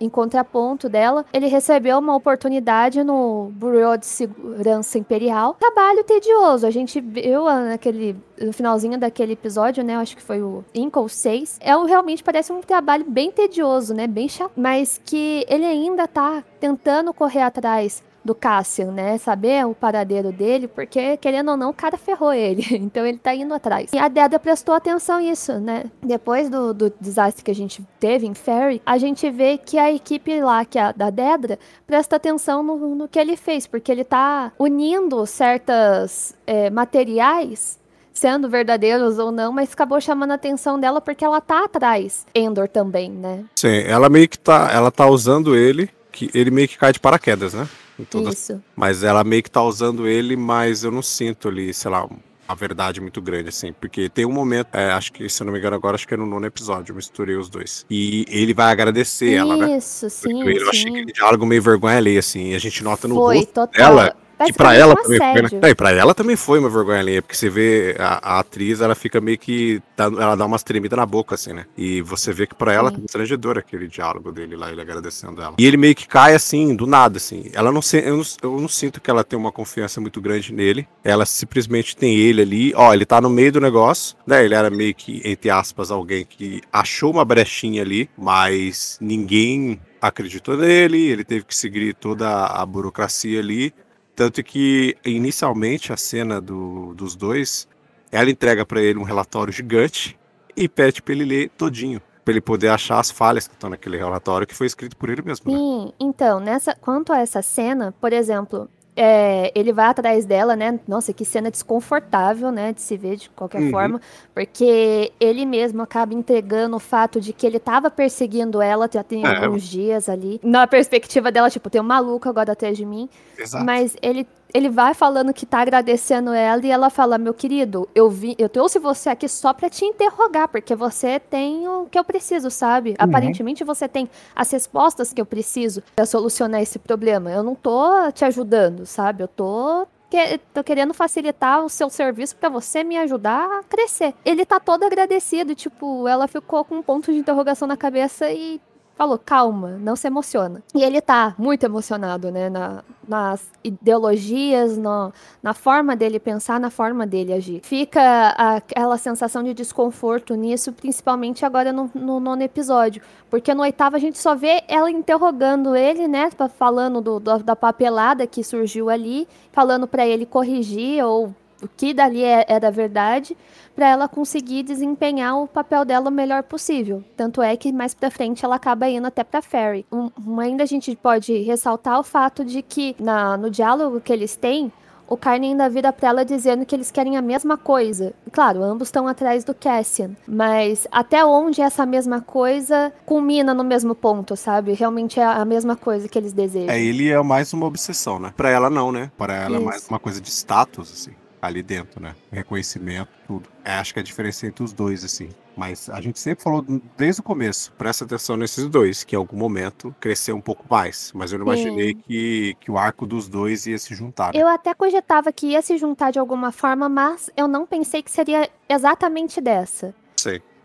em 0.00 0.08
contraponto 0.08 0.88
dela, 0.88 1.24
ele 1.32 1.46
recebeu 1.46 1.98
uma 1.98 2.14
oportunidade 2.14 3.02
no 3.04 3.50
Bureau 3.54 3.96
de 3.96 4.06
Segurança 4.06 4.98
Imperial. 4.98 5.54
Trabalho 5.58 6.04
tedioso. 6.04 6.66
A 6.66 6.70
gente 6.70 7.00
viu 7.00 7.44
naquele 7.44 8.16
no 8.40 8.52
finalzinho 8.52 8.98
daquele 8.98 9.34
episódio, 9.34 9.84
né, 9.84 9.96
acho 9.96 10.16
que 10.16 10.22
foi 10.22 10.42
o 10.42 10.64
Inkle 10.74 11.08
6. 11.08 11.58
É 11.60 11.76
um, 11.76 11.84
realmente 11.84 12.24
parece 12.24 12.52
um 12.52 12.60
trabalho 12.60 13.04
bem 13.08 13.30
tedioso, 13.30 13.94
né, 13.94 14.06
bem 14.06 14.28
chato, 14.28 14.52
mas 14.56 15.00
que 15.04 15.44
ele 15.48 15.64
ainda 15.64 16.08
tá 16.08 16.42
tentando 16.58 17.14
correr 17.14 17.42
atrás 17.42 18.02
do 18.24 18.34
Cassian, 18.34 18.92
né? 18.92 19.18
Saber 19.18 19.66
o 19.66 19.74
paradeiro 19.74 20.32
dele, 20.32 20.68
porque, 20.68 21.16
querendo 21.16 21.50
ou 21.50 21.56
não, 21.56 21.70
o 21.70 21.74
cara 21.74 21.96
ferrou 21.96 22.32
ele. 22.32 22.62
Então 22.92 23.06
ele 23.06 23.18
tá 23.18 23.34
indo 23.34 23.54
atrás. 23.54 23.90
E 23.92 23.98
a 23.98 24.08
Deda 24.08 24.38
prestou 24.38 24.74
atenção 24.74 25.20
nisso, 25.20 25.58
né? 25.58 25.84
Depois 26.02 26.50
do, 26.50 26.74
do 26.74 26.92
desastre 27.00 27.42
que 27.42 27.50
a 27.50 27.54
gente 27.54 27.82
teve 27.98 28.26
em 28.26 28.34
Ferry, 28.34 28.82
a 28.84 28.98
gente 28.98 29.30
vê 29.30 29.56
que 29.56 29.78
a 29.78 29.90
equipe 29.90 30.40
lá, 30.40 30.64
que 30.64 30.78
é 30.78 30.92
da 30.92 31.08
Dedra, 31.10 31.58
presta 31.86 32.16
atenção 32.16 32.62
no, 32.62 32.94
no 32.94 33.08
que 33.08 33.18
ele 33.18 33.36
fez, 33.36 33.66
porque 33.66 33.90
ele 33.90 34.04
tá 34.04 34.52
unindo 34.58 35.24
certas 35.26 36.34
é, 36.46 36.68
materiais 36.70 37.78
sendo 38.12 38.48
verdadeiros 38.48 39.18
ou 39.18 39.32
não, 39.32 39.52
mas 39.52 39.72
acabou 39.72 40.00
chamando 40.00 40.32
a 40.32 40.34
atenção 40.34 40.78
dela 40.78 41.00
porque 41.00 41.24
ela 41.24 41.40
tá 41.40 41.64
atrás. 41.64 42.26
Endor 42.34 42.68
também, 42.68 43.10
né? 43.10 43.44
Sim, 43.56 43.82
ela 43.86 44.08
meio 44.08 44.28
que 44.28 44.38
tá, 44.38 44.70
ela 44.72 44.90
tá 44.90 45.06
usando 45.06 45.56
ele, 45.56 45.88
que 46.10 46.30
ele 46.34 46.50
meio 46.50 46.68
que 46.68 46.78
cai 46.78 46.92
de 46.92 47.00
paraquedas, 47.00 47.54
né? 47.54 47.66
Todas, 48.04 48.34
Isso. 48.34 48.62
Mas 48.76 49.02
ela 49.02 49.24
meio 49.24 49.42
que 49.42 49.50
tá 49.50 49.62
usando 49.62 50.06
ele, 50.06 50.36
mas 50.36 50.84
eu 50.84 50.90
não 50.90 51.02
sinto 51.02 51.48
ali, 51.48 51.72
sei 51.72 51.90
lá, 51.90 52.06
uma 52.48 52.56
verdade 52.56 53.00
muito 53.00 53.20
grande, 53.20 53.48
assim. 53.48 53.72
Porque 53.72 54.08
tem 54.08 54.24
um 54.24 54.32
momento, 54.32 54.68
é, 54.72 54.90
acho 54.92 55.12
que, 55.12 55.28
se 55.28 55.42
eu 55.42 55.46
não 55.46 55.52
me 55.52 55.58
engano 55.58 55.76
agora, 55.76 55.94
acho 55.94 56.06
que 56.06 56.14
é 56.14 56.16
no 56.16 56.26
nono 56.26 56.46
episódio, 56.46 56.92
eu 56.92 56.96
misturei 56.96 57.36
os 57.36 57.48
dois. 57.48 57.86
E 57.90 58.24
ele 58.28 58.52
vai 58.54 58.70
agradecer 58.70 59.26
Isso, 59.26 59.36
ela, 59.36 59.56
né? 59.56 59.76
Isso, 59.76 60.10
sim. 60.10 60.42
Eu, 60.42 60.50
eu 60.50 60.70
achei 60.70 60.90
aquele 60.90 61.12
diálogo 61.12 61.46
meio 61.46 61.62
vergonha 61.62 61.96
ali, 61.96 62.18
assim. 62.18 62.50
E 62.50 62.54
a 62.54 62.58
gente 62.58 62.82
nota 62.84 63.08
no 63.08 63.14
Foi, 63.14 63.36
rosto 63.36 63.52
total. 63.52 63.68
dela 63.72 64.16
que 64.46 64.52
pra 64.52 64.74
ela 64.74 64.94
também 64.94 65.18
foi, 65.18 65.42
né? 65.42 65.70
E 65.70 65.74
pra 65.74 65.90
ela 65.92 66.14
também 66.14 66.36
foi 66.36 66.58
uma 66.58 66.68
vergonha 66.68 67.00
ali, 67.00 67.20
porque 67.20 67.36
você 67.36 67.48
vê 67.48 67.96
a, 67.98 68.36
a, 68.36 68.38
atriz, 68.40 68.80
ela 68.80 68.94
fica 68.94 69.20
meio 69.20 69.38
que. 69.38 69.80
Tá, 69.96 70.04
ela 70.04 70.34
dá 70.34 70.46
umas 70.46 70.62
tremidas 70.62 70.96
na 70.96 71.06
boca, 71.06 71.34
assim, 71.34 71.52
né? 71.52 71.66
E 71.76 72.00
você 72.02 72.32
vê 72.32 72.46
que 72.46 72.54
pra 72.54 72.72
ela 72.72 72.88
é 72.88 72.92
constrangedor 72.92 73.58
aquele 73.58 73.88
diálogo 73.88 74.32
dele 74.32 74.56
lá, 74.56 74.70
ele 74.70 74.80
agradecendo 74.80 75.42
ela. 75.42 75.54
E 75.58 75.66
ele 75.66 75.76
meio 75.76 75.94
que 75.94 76.06
cai 76.06 76.34
assim, 76.34 76.74
do 76.74 76.86
nada, 76.86 77.16
assim. 77.16 77.50
Ela 77.52 77.70
não 77.70 77.80
eu, 77.92 78.16
não 78.16 78.24
eu 78.42 78.60
não 78.60 78.68
sinto 78.68 79.00
que 79.00 79.10
ela 79.10 79.24
tem 79.24 79.38
uma 79.38 79.52
confiança 79.52 80.00
muito 80.00 80.20
grande 80.20 80.52
nele. 80.52 80.86
Ela 81.04 81.26
simplesmente 81.26 81.96
tem 81.96 82.16
ele 82.16 82.42
ali, 82.42 82.72
ó, 82.74 82.92
ele 82.92 83.04
tá 83.04 83.20
no 83.20 83.30
meio 83.30 83.52
do 83.52 83.60
negócio, 83.60 84.16
né? 84.26 84.44
Ele 84.44 84.54
era 84.54 84.70
meio 84.70 84.94
que, 84.94 85.20
entre 85.24 85.50
aspas, 85.50 85.90
alguém 85.90 86.24
que 86.24 86.60
achou 86.72 87.10
uma 87.10 87.24
brechinha 87.24 87.82
ali, 87.82 88.08
mas 88.16 88.98
ninguém 89.00 89.80
acreditou 90.02 90.56
nele, 90.56 90.98
ele 90.98 91.22
teve 91.22 91.44
que 91.44 91.54
seguir 91.54 91.94
toda 91.94 92.46
a 92.46 92.66
burocracia 92.66 93.38
ali. 93.38 93.72
Tanto 94.14 94.42
que, 94.42 94.96
inicialmente, 95.04 95.92
a 95.92 95.96
cena 95.96 96.40
do, 96.40 96.94
dos 96.94 97.16
dois, 97.16 97.66
ela 98.10 98.30
entrega 98.30 98.64
para 98.64 98.80
ele 98.80 98.98
um 98.98 99.04
relatório 99.04 99.52
gigante 99.52 100.18
e 100.56 100.68
pede 100.68 101.00
para 101.00 101.14
ele 101.14 101.24
ler 101.24 101.50
todinho. 101.50 102.00
Pra 102.24 102.32
ele 102.32 102.40
poder 102.40 102.68
achar 102.68 103.00
as 103.00 103.10
falhas 103.10 103.48
que 103.48 103.54
estão 103.54 103.70
naquele 103.70 103.96
relatório 103.96 104.46
que 104.46 104.54
foi 104.54 104.66
escrito 104.66 104.96
por 104.96 105.10
ele 105.10 105.22
mesmo. 105.22 105.50
Né? 105.50 105.58
Sim, 105.58 105.86
né? 105.86 105.92
então, 105.98 106.38
nessa, 106.38 106.74
quanto 106.76 107.12
a 107.12 107.18
essa 107.18 107.42
cena, 107.42 107.92
por 108.00 108.12
exemplo, 108.12 108.68
é, 108.94 109.50
ele 109.54 109.72
vai 109.72 109.86
atrás 109.86 110.26
dela, 110.26 110.54
né? 110.54 110.78
Nossa, 110.86 111.12
que 111.12 111.24
cena 111.24 111.50
desconfortável, 111.50 112.50
né? 112.50 112.72
De 112.72 112.82
se 112.82 112.96
ver 112.96 113.16
de 113.16 113.30
qualquer 113.30 113.62
uhum. 113.62 113.70
forma. 113.70 114.00
Porque 114.34 115.12
ele 115.18 115.46
mesmo 115.46 115.82
acaba 115.82 116.12
entregando 116.12 116.76
o 116.76 116.80
fato 116.80 117.20
de 117.20 117.32
que 117.32 117.46
ele 117.46 117.58
tava 117.58 117.90
perseguindo 117.90 118.60
ela 118.60 118.88
já 118.92 119.02
tem 119.02 119.24
é. 119.24 119.44
alguns 119.44 119.62
dias 119.62 120.08
ali. 120.08 120.40
Na 120.42 120.66
perspectiva 120.66 121.32
dela, 121.32 121.48
tipo, 121.48 121.70
tem 121.70 121.80
um 121.80 121.84
maluco 121.84 122.28
agora 122.28 122.52
atrás 122.52 122.76
de 122.76 122.84
mim. 122.84 123.08
Exato. 123.38 123.64
Mas 123.64 123.96
ele 124.02 124.26
ele 124.54 124.68
vai 124.68 124.94
falando 124.94 125.32
que 125.32 125.46
tá 125.46 125.60
agradecendo 125.60 126.32
ela 126.32 126.64
e 126.64 126.70
ela 126.70 126.90
fala: 126.90 127.18
Meu 127.18 127.34
querido, 127.34 127.88
eu 127.94 128.10
vim, 128.10 128.34
eu 128.38 128.48
trouxe 128.48 128.78
você 128.78 129.08
aqui 129.08 129.28
só 129.28 129.52
pra 129.52 129.70
te 129.70 129.84
interrogar, 129.84 130.48
porque 130.48 130.74
você 130.74 131.18
tem 131.18 131.66
o 131.66 131.86
que 131.90 131.98
eu 131.98 132.04
preciso, 132.04 132.50
sabe? 132.50 132.90
Uhum. 132.90 132.96
Aparentemente 132.98 133.64
você 133.64 133.88
tem 133.88 134.08
as 134.34 134.50
respostas 134.50 135.12
que 135.12 135.20
eu 135.20 135.26
preciso 135.26 135.82
pra 135.94 136.06
solucionar 136.06 136.60
esse 136.60 136.78
problema. 136.78 137.30
Eu 137.30 137.42
não 137.42 137.54
tô 137.54 138.10
te 138.12 138.24
ajudando, 138.24 138.84
sabe? 138.86 139.22
Eu 139.22 139.28
tô 139.28 139.86
que, 140.12 140.38
tô 140.52 140.62
querendo 140.62 140.92
facilitar 140.92 141.64
o 141.64 141.70
seu 141.70 141.88
serviço 141.88 142.36
para 142.36 142.50
você 142.50 142.84
me 142.84 142.98
ajudar 142.98 143.60
a 143.60 143.62
crescer. 143.62 144.14
Ele 144.24 144.44
tá 144.44 144.60
todo 144.60 144.84
agradecido, 144.84 145.54
tipo, 145.54 146.06
ela 146.06 146.28
ficou 146.28 146.64
com 146.66 146.76
um 146.76 146.82
ponto 146.82 147.10
de 147.10 147.18
interrogação 147.18 147.66
na 147.66 147.78
cabeça 147.78 148.30
e 148.30 148.60
falou, 148.94 149.18
calma, 149.18 149.78
não 149.80 149.96
se 149.96 150.06
emociona. 150.06 150.62
E 150.74 150.82
ele 150.82 151.00
tá 151.00 151.34
muito 151.38 151.64
emocionado, 151.64 152.30
né, 152.30 152.48
na, 152.48 152.84
nas 153.06 153.44
ideologias, 153.64 154.76
no, 154.76 155.12
na 155.42 155.54
forma 155.54 155.96
dele 155.96 156.18
pensar, 156.18 156.60
na 156.60 156.70
forma 156.70 157.06
dele 157.06 157.32
agir. 157.32 157.60
Fica 157.62 158.28
aquela 158.36 158.96
sensação 158.98 159.42
de 159.42 159.54
desconforto 159.54 160.34
nisso, 160.34 160.72
principalmente 160.72 161.44
agora 161.44 161.72
no, 161.72 161.90
no 161.94 162.20
nono 162.20 162.42
episódio, 162.42 163.02
porque 163.30 163.54
no 163.54 163.62
oitavo 163.62 163.96
a 163.96 163.98
gente 163.98 164.18
só 164.18 164.34
vê 164.34 164.62
ela 164.68 164.90
interrogando 164.90 165.74
ele, 165.74 166.06
né, 166.06 166.30
falando 166.56 167.00
do, 167.00 167.18
do 167.18 167.38
da 167.38 167.56
papelada 167.56 168.26
que 168.26 168.44
surgiu 168.44 168.88
ali, 168.88 169.26
falando 169.52 169.86
para 169.86 170.06
ele 170.06 170.26
corrigir 170.26 171.04
ou 171.04 171.34
o 171.62 171.68
que 171.68 171.94
dali 171.94 172.24
é, 172.24 172.44
era 172.48 172.70
verdade, 172.70 173.36
para 173.74 173.88
ela 173.88 174.08
conseguir 174.08 174.62
desempenhar 174.62 175.38
o 175.38 175.46
papel 175.46 175.84
dela 175.84 176.08
o 176.08 176.12
melhor 176.12 176.42
possível. 176.42 177.02
Tanto 177.16 177.40
é 177.40 177.56
que 177.56 177.72
mais 177.72 177.94
para 177.94 178.10
frente 178.10 178.44
ela 178.44 178.56
acaba 178.56 178.88
indo 178.88 179.06
até 179.06 179.24
para 179.24 179.40
Ferry. 179.40 179.86
Um, 179.90 180.40
ainda 180.40 180.62
a 180.62 180.66
gente 180.66 180.94
pode 180.96 181.32
ressaltar 181.38 181.98
o 181.98 182.02
fato 182.02 182.44
de 182.44 182.62
que 182.62 182.94
na, 182.98 183.36
no 183.36 183.50
diálogo 183.50 184.00
que 184.00 184.12
eles 184.12 184.36
têm, 184.36 184.70
o 185.08 185.16
Carne 185.16 185.48
ainda 185.48 185.68
vira 185.68 185.92
pra 185.92 186.08
ela 186.08 186.24
dizendo 186.24 186.64
que 186.64 186.74
eles 186.74 186.90
querem 186.90 187.18
a 187.18 187.22
mesma 187.22 187.58
coisa. 187.58 188.14
Claro, 188.30 188.62
ambos 188.62 188.88
estão 188.88 189.06
atrás 189.06 189.44
do 189.44 189.54
Cassian, 189.54 190.12
mas 190.26 190.86
até 190.90 191.22
onde 191.22 191.60
essa 191.60 191.84
mesma 191.84 192.22
coisa 192.22 192.90
culmina 193.04 193.52
no 193.52 193.62
mesmo 193.62 193.94
ponto, 193.94 194.34
sabe? 194.36 194.72
Realmente 194.72 195.20
é 195.20 195.24
a 195.24 195.44
mesma 195.44 195.76
coisa 195.76 196.08
que 196.08 196.18
eles 196.18 196.32
desejam. 196.32 196.70
É, 196.70 196.80
ele 196.80 197.10
é 197.10 197.22
mais 197.22 197.52
uma 197.52 197.66
obsessão, 197.66 198.18
né? 198.18 198.32
Pra 198.34 198.48
ela 198.48 198.70
não, 198.70 198.90
né? 198.90 199.10
Pra 199.18 199.34
ela 199.34 199.56
Isso. 199.56 199.62
é 199.62 199.64
mais 199.66 199.88
uma 199.88 199.98
coisa 199.98 200.20
de 200.20 200.30
status, 200.30 200.90
assim 200.92 201.21
ali 201.42 201.60
dentro, 201.60 202.00
né? 202.00 202.14
Reconhecimento, 202.30 203.10
tudo. 203.26 203.48
É, 203.64 203.72
acho 203.72 203.92
que 203.92 203.98
é 203.98 204.02
a 204.02 204.04
diferença 204.04 204.46
entre 204.46 204.62
os 204.62 204.72
dois, 204.72 205.04
assim. 205.04 205.28
Mas 205.56 205.90
a 205.90 206.00
gente 206.00 206.18
sempre 206.18 206.42
falou 206.42 206.64
desde 206.96 207.20
o 207.20 207.24
começo, 207.24 207.72
presta 207.72 208.04
atenção 208.04 208.36
nesses 208.36 208.68
dois, 208.68 209.02
que 209.02 209.16
em 209.16 209.18
algum 209.18 209.36
momento 209.36 209.94
cresceu 210.00 210.36
um 210.36 210.40
pouco 210.40 210.64
mais. 210.70 211.12
Mas 211.14 211.32
eu 211.32 211.38
não 211.38 211.46
imaginei 211.46 211.94
que, 211.94 212.56
que 212.60 212.70
o 212.70 212.78
arco 212.78 213.04
dos 213.04 213.28
dois 213.28 213.66
ia 213.66 213.76
se 213.76 213.94
juntar. 213.94 214.32
Né? 214.32 214.40
Eu 214.40 214.46
até 214.46 214.72
cogitava 214.72 215.32
que 215.32 215.48
ia 215.48 215.60
se 215.60 215.76
juntar 215.76 216.12
de 216.12 216.18
alguma 216.18 216.52
forma, 216.52 216.88
mas 216.88 217.28
eu 217.36 217.48
não 217.48 217.66
pensei 217.66 218.02
que 218.02 218.10
seria 218.10 218.48
exatamente 218.68 219.40
dessa. 219.40 219.94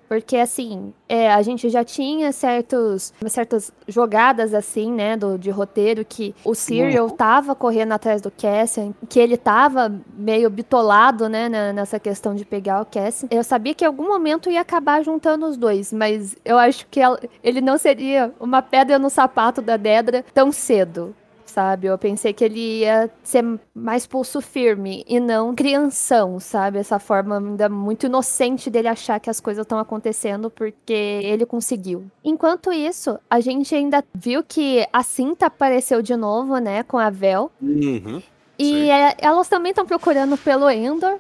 Porque, 0.08 0.38
assim, 0.38 0.94
é, 1.08 1.32
a 1.32 1.42
gente 1.42 1.70
já 1.70 1.84
tinha 1.84 2.32
certos, 2.32 3.14
certas 3.28 3.72
jogadas, 3.88 4.54
assim, 4.54 4.92
né, 4.92 5.18
do, 5.18 5.38
de 5.38 5.50
roteiro 5.50 6.06
que 6.06 6.34
o 6.44 6.56
Cyril 6.56 7.10
tava 7.10 7.54
correndo 7.54 7.92
atrás 7.92 8.22
do 8.22 8.32
Cassian, 8.32 8.94
que 9.10 9.20
ele 9.20 9.38
tava 9.38 9.94
meio 10.14 10.50
bitolado, 10.50 11.28
né, 11.28 11.50
nessa 11.74 12.00
questão 12.00 12.34
de 12.34 12.46
pegar 12.46 12.82
o 12.82 12.86
Cassian. 12.86 13.28
Eu 13.32 13.44
sabia 13.44 13.74
que 13.74 13.84
em 13.84 13.88
algum 13.88 14.08
momento 14.08 14.50
ia 14.50 14.62
acabar 14.62 15.04
juntando 15.04 15.46
os 15.46 15.58
dois, 15.58 15.92
mas 15.92 16.36
eu 16.46 16.58
acho 16.58 16.88
que 16.88 17.00
ele 17.44 17.62
não 17.62 17.78
seria 17.78 18.34
uma 18.40 18.62
pedra 18.62 18.98
no 18.98 19.10
sapato 19.10 19.62
da 19.62 19.78
Dedra 19.78 20.24
tão 20.34 20.52
cedo 20.52 21.16
sabe? 21.58 21.88
Eu 21.88 21.98
pensei 21.98 22.34
que 22.34 22.44
ele 22.44 22.82
ia 22.82 23.10
ser 23.24 23.44
mais 23.74 24.06
pulso 24.06 24.40
firme 24.42 25.04
e 25.08 25.20
não 25.20 25.56
crianção, 25.56 26.40
sabe? 26.40 26.78
Essa 26.78 27.00
forma 27.00 27.40
ainda 27.40 27.68
muito 27.68 28.06
inocente 28.06 28.70
dele 28.70 28.88
achar 28.88 29.20
que 29.20 29.28
as 29.28 29.40
coisas 29.40 29.64
estão 29.64 29.80
acontecendo 29.80 30.52
porque 30.52 30.94
ele 30.94 31.48
conseguiu. 31.48 32.06
Enquanto 32.24 32.72
isso, 32.72 33.18
a 33.28 33.40
gente 33.40 33.74
ainda 33.74 34.06
viu 34.14 34.44
que 34.44 34.88
a 34.94 35.02
cinta 35.02 35.48
apareceu 35.48 36.00
de 36.04 36.16
novo, 36.16 36.60
né, 36.60 36.84
com 36.84 37.00
a 37.00 37.10
Vel. 37.10 37.52
Uhum, 37.60 38.22
e 38.60 38.92
é, 38.92 39.16
elas 39.18 39.50
também 39.50 39.72
estão 39.72 39.86
procurando 39.86 40.38
pelo 40.38 40.70
Endor, 40.70 41.18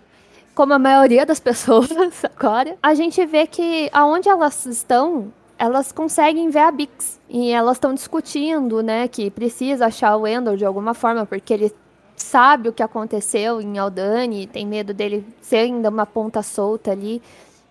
como 0.54 0.72
a 0.72 0.80
maioria 0.80 1.26
das 1.26 1.40
pessoas 1.42 1.90
agora. 2.24 2.78
A 2.84 2.94
gente 2.94 3.26
vê 3.26 3.48
que 3.48 3.90
aonde 3.92 4.30
elas 4.30 4.68
estão, 4.68 5.34
elas 5.58 5.92
conseguem 5.92 6.50
ver 6.50 6.60
a 6.60 6.72
Bix. 6.72 7.20
E 7.30 7.52
elas 7.52 7.78
estão 7.78 7.94
discutindo, 7.94 8.82
né, 8.82 9.08
que 9.08 9.30
precisa 9.30 9.88
achar 9.88 10.16
o 10.16 10.28
Endor 10.28 10.56
de 10.56 10.66
alguma 10.66 10.94
forma, 10.94 11.26
porque 11.26 11.54
ele 11.54 11.74
sabe 12.16 12.70
o 12.70 12.74
que 12.74 12.82
aconteceu 12.82 13.62
em 13.62 13.78
Aldani, 13.78 14.48
tem 14.48 14.66
medo 14.66 14.94
dele 14.94 15.26
ser 15.42 15.58
ainda 15.58 15.90
uma 15.90 16.06
ponta 16.06 16.42
solta 16.42 16.92
ali. 16.92 17.22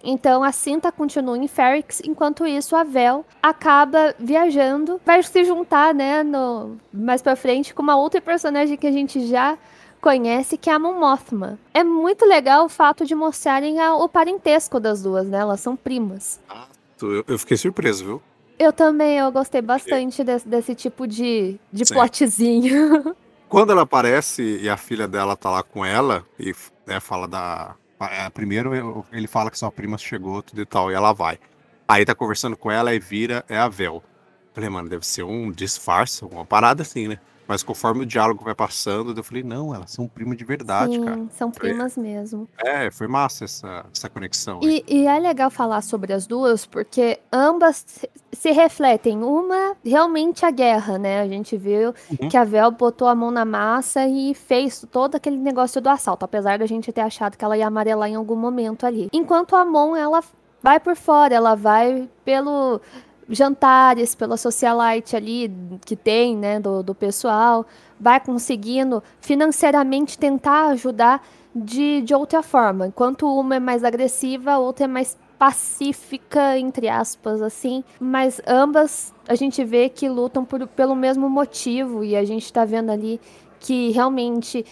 Então 0.04 0.44
a 0.44 0.52
Cinta 0.52 0.92
continua 0.92 1.36
em 1.36 1.48
Ferrix, 1.48 2.00
enquanto 2.04 2.46
isso 2.46 2.76
a 2.76 2.84
Vel 2.84 3.24
acaba 3.42 4.14
viajando, 4.18 5.00
vai 5.04 5.22
se 5.22 5.44
juntar, 5.44 5.92
né, 5.92 6.22
no, 6.22 6.76
mais 6.92 7.22
pra 7.22 7.34
frente 7.34 7.74
com 7.74 7.82
uma 7.82 7.96
outra 7.96 8.20
personagem 8.20 8.76
que 8.76 8.86
a 8.86 8.92
gente 8.92 9.26
já 9.26 9.58
conhece, 10.00 10.56
que 10.56 10.70
é 10.70 10.74
a 10.74 10.78
Mon 10.78 11.00
Mothma. 11.00 11.58
É 11.74 11.82
muito 11.82 12.24
legal 12.24 12.66
o 12.66 12.68
fato 12.68 13.04
de 13.04 13.14
mostrarem 13.14 13.80
a, 13.80 13.96
o 13.96 14.08
parentesco 14.08 14.78
das 14.78 15.02
duas, 15.02 15.26
né? 15.26 15.38
Elas 15.38 15.58
são 15.58 15.74
primas. 15.74 16.38
Ah, 16.48 16.68
eu, 17.00 17.24
eu 17.26 17.38
fiquei 17.38 17.56
surpreso, 17.56 18.04
viu? 18.04 18.22
Eu 18.58 18.72
também, 18.72 19.18
eu 19.18 19.30
gostei 19.30 19.60
bastante 19.60 20.24
desse, 20.24 20.48
desse 20.48 20.74
tipo 20.74 21.06
de, 21.06 21.58
de 21.72 21.84
plotzinho. 21.84 23.14
Quando 23.48 23.70
ela 23.70 23.82
aparece 23.82 24.58
e 24.60 24.68
a 24.68 24.76
filha 24.76 25.06
dela 25.06 25.36
tá 25.36 25.50
lá 25.50 25.62
com 25.62 25.84
ela 25.84 26.24
e 26.38 26.54
né, 26.86 26.98
fala 26.98 27.28
da. 27.28 27.74
É, 28.00 28.28
primeiro 28.30 29.04
ele 29.12 29.26
fala 29.26 29.50
que 29.50 29.58
sua 29.58 29.70
prima 29.70 29.96
chegou, 29.96 30.42
tudo 30.42 30.60
e 30.60 30.66
tal, 30.66 30.90
e 30.90 30.94
ela 30.94 31.12
vai. 31.12 31.38
Aí 31.86 32.04
tá 32.04 32.14
conversando 32.14 32.56
com 32.56 32.70
ela 32.70 32.94
e 32.94 32.98
vira, 32.98 33.44
é 33.48 33.56
a 33.56 33.68
Vel. 33.68 34.02
Falei, 34.52 34.68
mano, 34.68 34.88
deve 34.88 35.06
ser 35.06 35.22
um 35.22 35.50
disfarce, 35.50 36.24
uma 36.24 36.44
parada 36.44 36.82
assim, 36.82 37.08
né? 37.08 37.18
Mas 37.48 37.62
conforme 37.62 38.02
o 38.02 38.06
diálogo 38.06 38.42
vai 38.44 38.54
passando, 38.54 39.14
eu 39.16 39.22
falei, 39.22 39.42
não, 39.42 39.74
elas 39.74 39.90
são 39.92 40.08
primas 40.08 40.36
de 40.36 40.44
verdade, 40.44 40.94
Sim, 40.94 41.04
cara. 41.04 41.24
são 41.30 41.50
primas 41.50 41.96
mesmo. 41.96 42.48
É, 42.58 42.90
foi 42.90 43.06
massa 43.06 43.44
essa, 43.44 43.84
essa 43.94 44.08
conexão. 44.10 44.58
E, 44.62 44.84
e 44.88 45.06
é 45.06 45.18
legal 45.18 45.50
falar 45.50 45.80
sobre 45.82 46.12
as 46.12 46.26
duas, 46.26 46.66
porque 46.66 47.20
ambas 47.32 47.84
se- 47.86 48.10
se 48.32 48.50
refletem. 48.50 49.22
Uma, 49.22 49.76
realmente 49.84 50.44
a 50.44 50.50
guerra, 50.50 50.98
né? 50.98 51.20
A 51.20 51.28
gente 51.28 51.56
viu 51.56 51.94
Uhum. 52.20 52.28
que 52.28 52.36
a 52.36 52.44
Vel 52.44 52.70
botou 52.70 53.06
a 53.08 53.14
mão 53.14 53.30
na 53.30 53.44
massa 53.44 54.06
e 54.06 54.34
fez 54.34 54.84
todo 54.90 55.14
aquele 55.14 55.36
negócio 55.36 55.80
do 55.80 55.88
assalto, 55.88 56.24
apesar 56.24 56.58
da 56.58 56.66
gente 56.66 56.92
ter 56.92 57.00
achado 57.02 57.36
que 57.36 57.44
ela 57.44 57.56
ia 57.56 57.66
amarelar 57.68 58.08
em 58.08 58.14
algum 58.16 58.36
momento 58.36 58.84
ali. 58.84 59.08
Enquanto 59.12 59.54
a 59.54 59.64
Mon, 59.64 59.94
ela 59.96 60.20
vai 60.62 60.80
por 60.80 60.96
fora, 60.96 61.34
ela 61.34 61.54
vai 61.54 62.08
pelo 62.24 62.80
jantares, 63.28 64.14
pela 64.14 64.37
socialite 64.37 65.16
ali 65.16 65.52
que 65.85 65.97
tem, 65.97 66.37
né, 66.37 66.61
do, 66.61 66.83
do 66.83 66.95
pessoal, 66.95 67.66
vai 67.99 68.21
conseguindo 68.21 69.02
financeiramente 69.21 70.18
tentar 70.18 70.68
ajudar 70.68 71.23
de, 71.54 72.02
de 72.02 72.14
outra 72.14 72.42
forma. 72.42 72.87
Enquanto 72.87 73.26
uma 73.26 73.56
é 73.56 73.61
mais 73.61 73.83
agressiva, 73.83 74.52
a 74.52 74.59
outra 74.59 74.85
é 74.85 74.88
mais 74.88 75.16
pacífica, 75.38 76.59
entre 76.59 76.88
aspas, 76.88 77.42
assim. 77.42 77.83
Mas 78.00 78.40
ambas 78.47 79.12
a 79.28 79.35
gente 79.35 79.62
vê 79.64 79.88
que 79.88 80.09
lutam 80.09 80.45
por, 80.45 80.66
pelo 80.68 80.95
mesmo 80.95 81.28
motivo 81.28 82.04
e 82.04 82.16
a 82.16 82.25
gente 82.25 82.52
tá 82.52 82.64
vendo 82.64 82.90
ali 82.90 83.21
que 83.59 83.90
realmente 83.90 84.64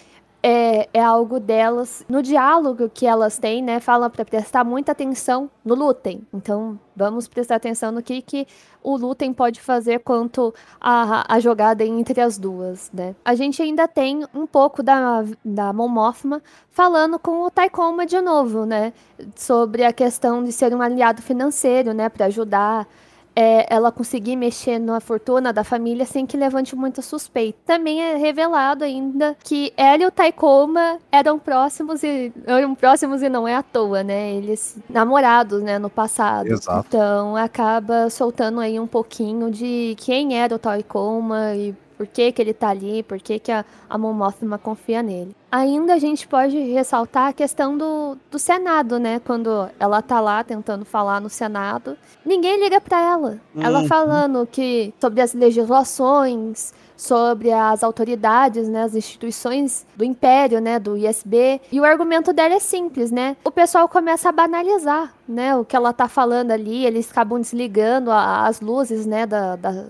é, 0.46 0.90
é 0.92 1.02
algo 1.02 1.40
delas. 1.40 2.04
No 2.06 2.22
diálogo 2.22 2.90
que 2.92 3.06
elas 3.06 3.38
têm, 3.38 3.62
né, 3.62 3.80
fala 3.80 4.10
para 4.10 4.26
prestar 4.26 4.62
muita 4.62 4.92
atenção 4.92 5.50
no 5.64 5.74
Lutem. 5.74 6.20
Então, 6.34 6.78
vamos 6.94 7.26
prestar 7.26 7.54
atenção 7.54 7.90
no 7.90 8.02
que, 8.02 8.20
que 8.20 8.46
o 8.82 8.94
Lutem 8.94 9.32
pode 9.32 9.58
fazer 9.58 10.00
quanto 10.00 10.54
a, 10.78 11.34
a 11.34 11.40
jogada 11.40 11.82
entre 11.82 12.20
as 12.20 12.36
duas, 12.36 12.90
né? 12.92 13.14
A 13.24 13.34
gente 13.34 13.62
ainda 13.62 13.88
tem 13.88 14.26
um 14.34 14.46
pouco 14.46 14.82
da, 14.82 15.24
da 15.42 15.72
Mon 15.72 15.88
Mothma 15.88 16.42
falando 16.68 17.18
com 17.18 17.44
o 17.44 17.50
Taikoma 17.50 18.04
de 18.04 18.20
novo, 18.20 18.66
né? 18.66 18.92
Sobre 19.34 19.82
a 19.82 19.94
questão 19.94 20.44
de 20.44 20.52
ser 20.52 20.74
um 20.74 20.82
aliado 20.82 21.22
financeiro, 21.22 21.94
né? 21.94 22.10
Para 22.10 22.26
ajudar 22.26 22.86
é, 23.34 23.66
ela 23.72 23.90
conseguir 23.90 24.36
mexer 24.36 24.78
na 24.78 25.00
fortuna 25.00 25.52
da 25.52 25.64
família 25.64 26.06
sem 26.06 26.26
que 26.26 26.36
levante 26.36 26.76
muita 26.76 27.02
suspeita. 27.02 27.58
Também 27.66 28.00
é 28.00 28.16
revelado 28.16 28.84
ainda 28.84 29.36
que 29.42 29.72
ela 29.76 30.02
e 30.02 30.06
o 30.06 30.10
Taikoma 30.10 30.98
eram 31.10 31.38
próximos 31.38 32.02
e 32.02 32.32
eram 32.46 32.74
próximos 32.74 33.22
e 33.22 33.28
não 33.28 33.46
é 33.46 33.54
à 33.54 33.62
toa, 33.62 34.02
né? 34.02 34.32
Eles 34.32 34.76
namorados, 34.88 35.62
né, 35.62 35.78
no 35.78 35.90
passado. 35.90 36.46
Exato. 36.46 36.86
Então 36.88 37.36
acaba 37.36 38.08
soltando 38.10 38.60
aí 38.60 38.78
um 38.78 38.86
pouquinho 38.86 39.50
de 39.50 39.94
quem 39.98 40.38
era 40.38 40.54
o 40.54 40.58
Taikoma 40.58 41.54
e 41.54 41.74
por 41.96 42.06
que, 42.06 42.32
que 42.32 42.42
ele 42.42 42.52
tá 42.52 42.68
ali, 42.68 43.02
por 43.02 43.18
que, 43.20 43.38
que 43.38 43.52
a, 43.52 43.64
a 43.88 43.96
Mon 43.98 44.12
Mothma 44.12 44.58
confia 44.58 45.02
nele. 45.02 45.34
Ainda 45.50 45.94
a 45.94 45.98
gente 45.98 46.26
pode 46.26 46.58
ressaltar 46.58 47.28
a 47.28 47.32
questão 47.32 47.78
do, 47.78 48.16
do 48.30 48.38
Senado, 48.38 48.98
né? 48.98 49.20
Quando 49.24 49.68
ela 49.78 50.02
tá 50.02 50.20
lá 50.20 50.42
tentando 50.42 50.84
falar 50.84 51.20
no 51.20 51.30
Senado, 51.30 51.96
ninguém 52.26 52.58
liga 52.60 52.80
pra 52.80 53.00
ela. 53.00 53.38
Ela 53.56 53.80
Uhum. 53.82 53.86
falando 53.86 54.48
que 54.50 54.92
sobre 55.00 55.20
as 55.20 55.32
legislações, 55.32 56.72
sobre 56.96 57.52
as 57.52 57.82
autoridades, 57.82 58.68
né, 58.68 58.82
as 58.82 58.94
instituições 58.94 59.86
do 59.96 60.04
império, 60.04 60.60
né, 60.60 60.78
do 60.78 60.96
ISB. 60.96 61.60
E 61.70 61.80
o 61.80 61.84
argumento 61.84 62.32
dela 62.32 62.54
é 62.54 62.60
simples, 62.60 63.10
né? 63.10 63.36
O 63.44 63.50
pessoal 63.50 63.88
começa 63.88 64.28
a 64.28 64.32
banalizar, 64.32 65.12
né, 65.28 65.54
o 65.56 65.64
que 65.64 65.74
ela 65.76 65.92
tá 65.92 66.08
falando 66.08 66.50
ali, 66.52 66.84
eles 66.86 67.10
acabam 67.10 67.40
desligando 67.40 68.10
a- 68.10 68.46
as 68.46 68.60
luzes, 68.60 69.06
né, 69.06 69.26
da, 69.26 69.56
da- 69.56 69.86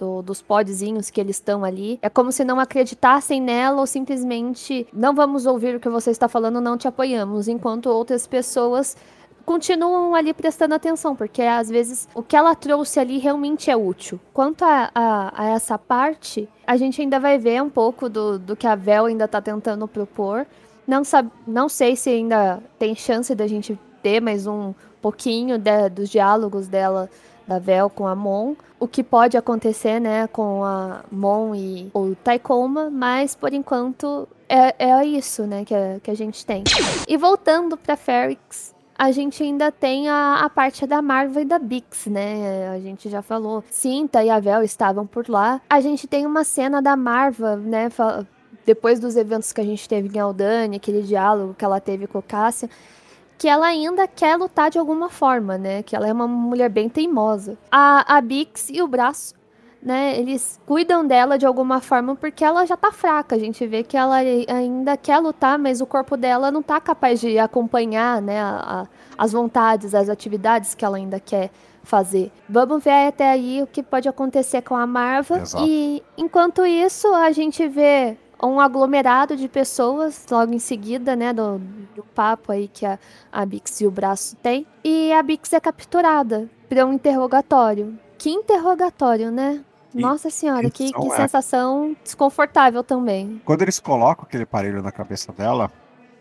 do- 0.00 0.22
dos 0.22 0.40
podzinhos 0.40 1.10
que 1.10 1.20
eles 1.20 1.36
estão 1.36 1.62
ali. 1.62 1.98
É 2.00 2.08
como 2.08 2.32
se 2.32 2.42
não 2.42 2.58
acreditassem 2.58 3.40
nela 3.40 3.80
ou 3.80 3.86
simplesmente 3.86 4.86
não 4.92 5.14
vamos 5.14 5.44
ouvir 5.46 5.76
o 5.76 5.80
que 5.80 5.88
você 5.90 6.10
está 6.10 6.26
falando, 6.26 6.60
não 6.60 6.78
te 6.78 6.88
apoiamos, 6.88 7.46
enquanto 7.46 7.86
outras 7.90 8.26
pessoas 8.26 8.96
continuam 9.44 10.14
ali 10.14 10.32
prestando 10.32 10.74
atenção, 10.74 11.14
porque 11.16 11.42
às 11.42 11.68
vezes 11.68 12.08
o 12.14 12.22
que 12.22 12.36
ela 12.36 12.54
trouxe 12.54 13.00
ali 13.00 13.18
realmente 13.18 13.70
é 13.70 13.76
útil. 13.76 14.18
Quanto 14.32 14.64
a, 14.64 14.90
a- 14.94 15.32
a 15.36 15.46
essa 15.48 15.76
parte, 15.78 16.48
a 16.66 16.76
gente 16.76 17.00
ainda 17.02 17.18
vai 17.20 17.36
ver 17.38 17.62
um 17.62 17.70
pouco 17.70 18.08
do, 18.08 18.38
do 18.38 18.56
que 18.56 18.66
a 18.66 18.74
Vel 18.74 19.06
ainda 19.06 19.26
tá 19.28 19.40
tentando 19.40 19.86
propor. 19.88 20.46
Não, 20.86 21.04
sab, 21.04 21.28
não 21.46 21.68
sei 21.68 21.94
se 21.96 22.10
ainda 22.10 22.62
tem 22.78 22.94
chance 22.94 23.34
da 23.34 23.46
gente 23.46 23.78
ter 24.02 24.20
mais 24.20 24.46
um 24.46 24.72
pouquinho 25.02 25.58
de- 25.58 25.88
dos 25.90 26.08
diálogos 26.08 26.68
dela, 26.68 27.08
da 27.50 27.58
Vel 27.58 27.90
com 27.90 28.06
a 28.06 28.14
Mon. 28.14 28.54
O 28.78 28.86
que 28.86 29.02
pode 29.02 29.36
acontecer, 29.36 30.00
né, 30.00 30.28
com 30.28 30.64
a 30.64 31.04
Mon 31.10 31.54
e 31.54 31.90
o 31.92 32.14
Taikoma, 32.14 32.88
mas 32.88 33.34
por 33.34 33.52
enquanto 33.52 34.28
é, 34.48 34.74
é 34.78 35.04
isso, 35.04 35.42
né, 35.42 35.64
que 35.64 35.74
a, 35.74 35.98
que 36.00 36.10
a 36.10 36.14
gente 36.14 36.46
tem. 36.46 36.62
E 37.08 37.16
voltando 37.16 37.76
pra 37.76 37.96
Ferrix, 37.96 38.72
a 38.96 39.10
gente 39.10 39.42
ainda 39.42 39.72
tem 39.72 40.08
a, 40.08 40.44
a 40.44 40.48
parte 40.48 40.86
da 40.86 41.02
Marva 41.02 41.40
e 41.40 41.44
da 41.44 41.58
Bix, 41.58 42.06
né? 42.06 42.68
A 42.68 42.78
gente 42.78 43.08
já 43.08 43.22
falou. 43.22 43.64
Cinta 43.70 44.22
e 44.22 44.28
a 44.28 44.38
Vel 44.38 44.62
estavam 44.62 45.06
por 45.06 45.26
lá. 45.26 45.60
A 45.70 45.80
gente 45.80 46.06
tem 46.06 46.26
uma 46.26 46.44
cena 46.44 46.82
da 46.82 46.94
Marva, 46.96 47.56
né? 47.56 47.88
Depois 48.66 49.00
dos 49.00 49.16
eventos 49.16 49.54
que 49.54 49.60
a 49.60 49.64
gente 49.64 49.88
teve 49.88 50.14
em 50.14 50.20
Aldani, 50.20 50.76
aquele 50.76 51.00
diálogo 51.00 51.54
que 51.54 51.64
ela 51.64 51.80
teve 51.80 52.06
com 52.06 52.18
o 52.18 52.22
Cássia, 52.22 52.68
que 53.40 53.48
ela 53.48 53.66
ainda 53.68 54.06
quer 54.06 54.36
lutar 54.36 54.68
de 54.70 54.78
alguma 54.78 55.08
forma, 55.08 55.56
né? 55.56 55.82
Que 55.82 55.96
ela 55.96 56.06
é 56.06 56.12
uma 56.12 56.28
mulher 56.28 56.68
bem 56.68 56.90
teimosa. 56.90 57.56
A, 57.72 58.18
a 58.18 58.20
Bix 58.20 58.68
e 58.68 58.82
o 58.82 58.86
braço 58.86 59.34
né, 59.82 60.14
eles 60.18 60.60
cuidam 60.66 61.06
dela 61.06 61.38
de 61.38 61.46
alguma 61.46 61.80
forma 61.80 62.14
porque 62.14 62.44
ela 62.44 62.66
já 62.66 62.76
tá 62.76 62.92
fraca. 62.92 63.34
A 63.34 63.38
gente 63.38 63.66
vê 63.66 63.82
que 63.82 63.96
ela 63.96 64.16
ainda 64.16 64.94
quer 64.94 65.16
lutar, 65.20 65.58
mas 65.58 65.80
o 65.80 65.86
corpo 65.86 66.18
dela 66.18 66.50
não 66.50 66.62
tá 66.62 66.78
capaz 66.78 67.18
de 67.18 67.38
acompanhar, 67.38 68.20
né, 68.20 68.42
a- 68.42 68.82
a- 68.82 68.86
as 69.16 69.32
vontades, 69.32 69.94
as 69.94 70.10
atividades 70.10 70.74
que 70.74 70.84
ela 70.84 70.98
ainda 70.98 71.18
quer 71.18 71.48
fazer. 71.82 72.30
Vamos 72.46 72.84
ver 72.84 73.06
até 73.08 73.30
aí 73.30 73.62
o 73.62 73.66
que 73.66 73.82
pode 73.82 74.06
acontecer 74.06 74.60
com 74.60 74.76
a 74.76 74.86
Marva. 74.86 75.38
Exato. 75.38 75.64
E 75.66 76.02
enquanto 76.18 76.66
isso, 76.66 77.08
a 77.14 77.32
gente 77.32 77.66
vê 77.66 78.18
um 78.42 78.60
aglomerado 78.60 79.36
de 79.36 79.48
pessoas 79.48 80.26
logo 80.30 80.52
em 80.52 80.58
seguida, 80.58 81.14
né, 81.14 81.32
do, 81.32 81.58
do 81.94 82.02
papo 82.14 82.52
aí 82.52 82.68
que 82.68 82.86
a, 82.86 82.98
a 83.30 83.44
Bix 83.44 83.80
e 83.80 83.86
o 83.86 83.90
braço 83.90 84.36
tem. 84.36 84.66
E 84.82 85.12
a 85.12 85.22
Bix 85.22 85.52
é 85.52 85.60
capturada 85.60 86.48
para 86.68 86.86
um 86.86 86.92
interrogatório. 86.92 87.98
Que 88.18 88.30
interrogatório, 88.30 89.30
né? 89.30 89.64
Nossa 89.92 90.30
senhora, 90.30 90.70
que, 90.70 90.92
que 90.92 91.06
é. 91.12 91.16
sensação 91.16 91.96
desconfortável 92.02 92.84
também. 92.84 93.40
Quando 93.44 93.62
eles 93.62 93.80
colocam 93.80 94.24
aquele 94.24 94.44
aparelho 94.44 94.82
na 94.82 94.92
cabeça 94.92 95.32
dela, 95.32 95.70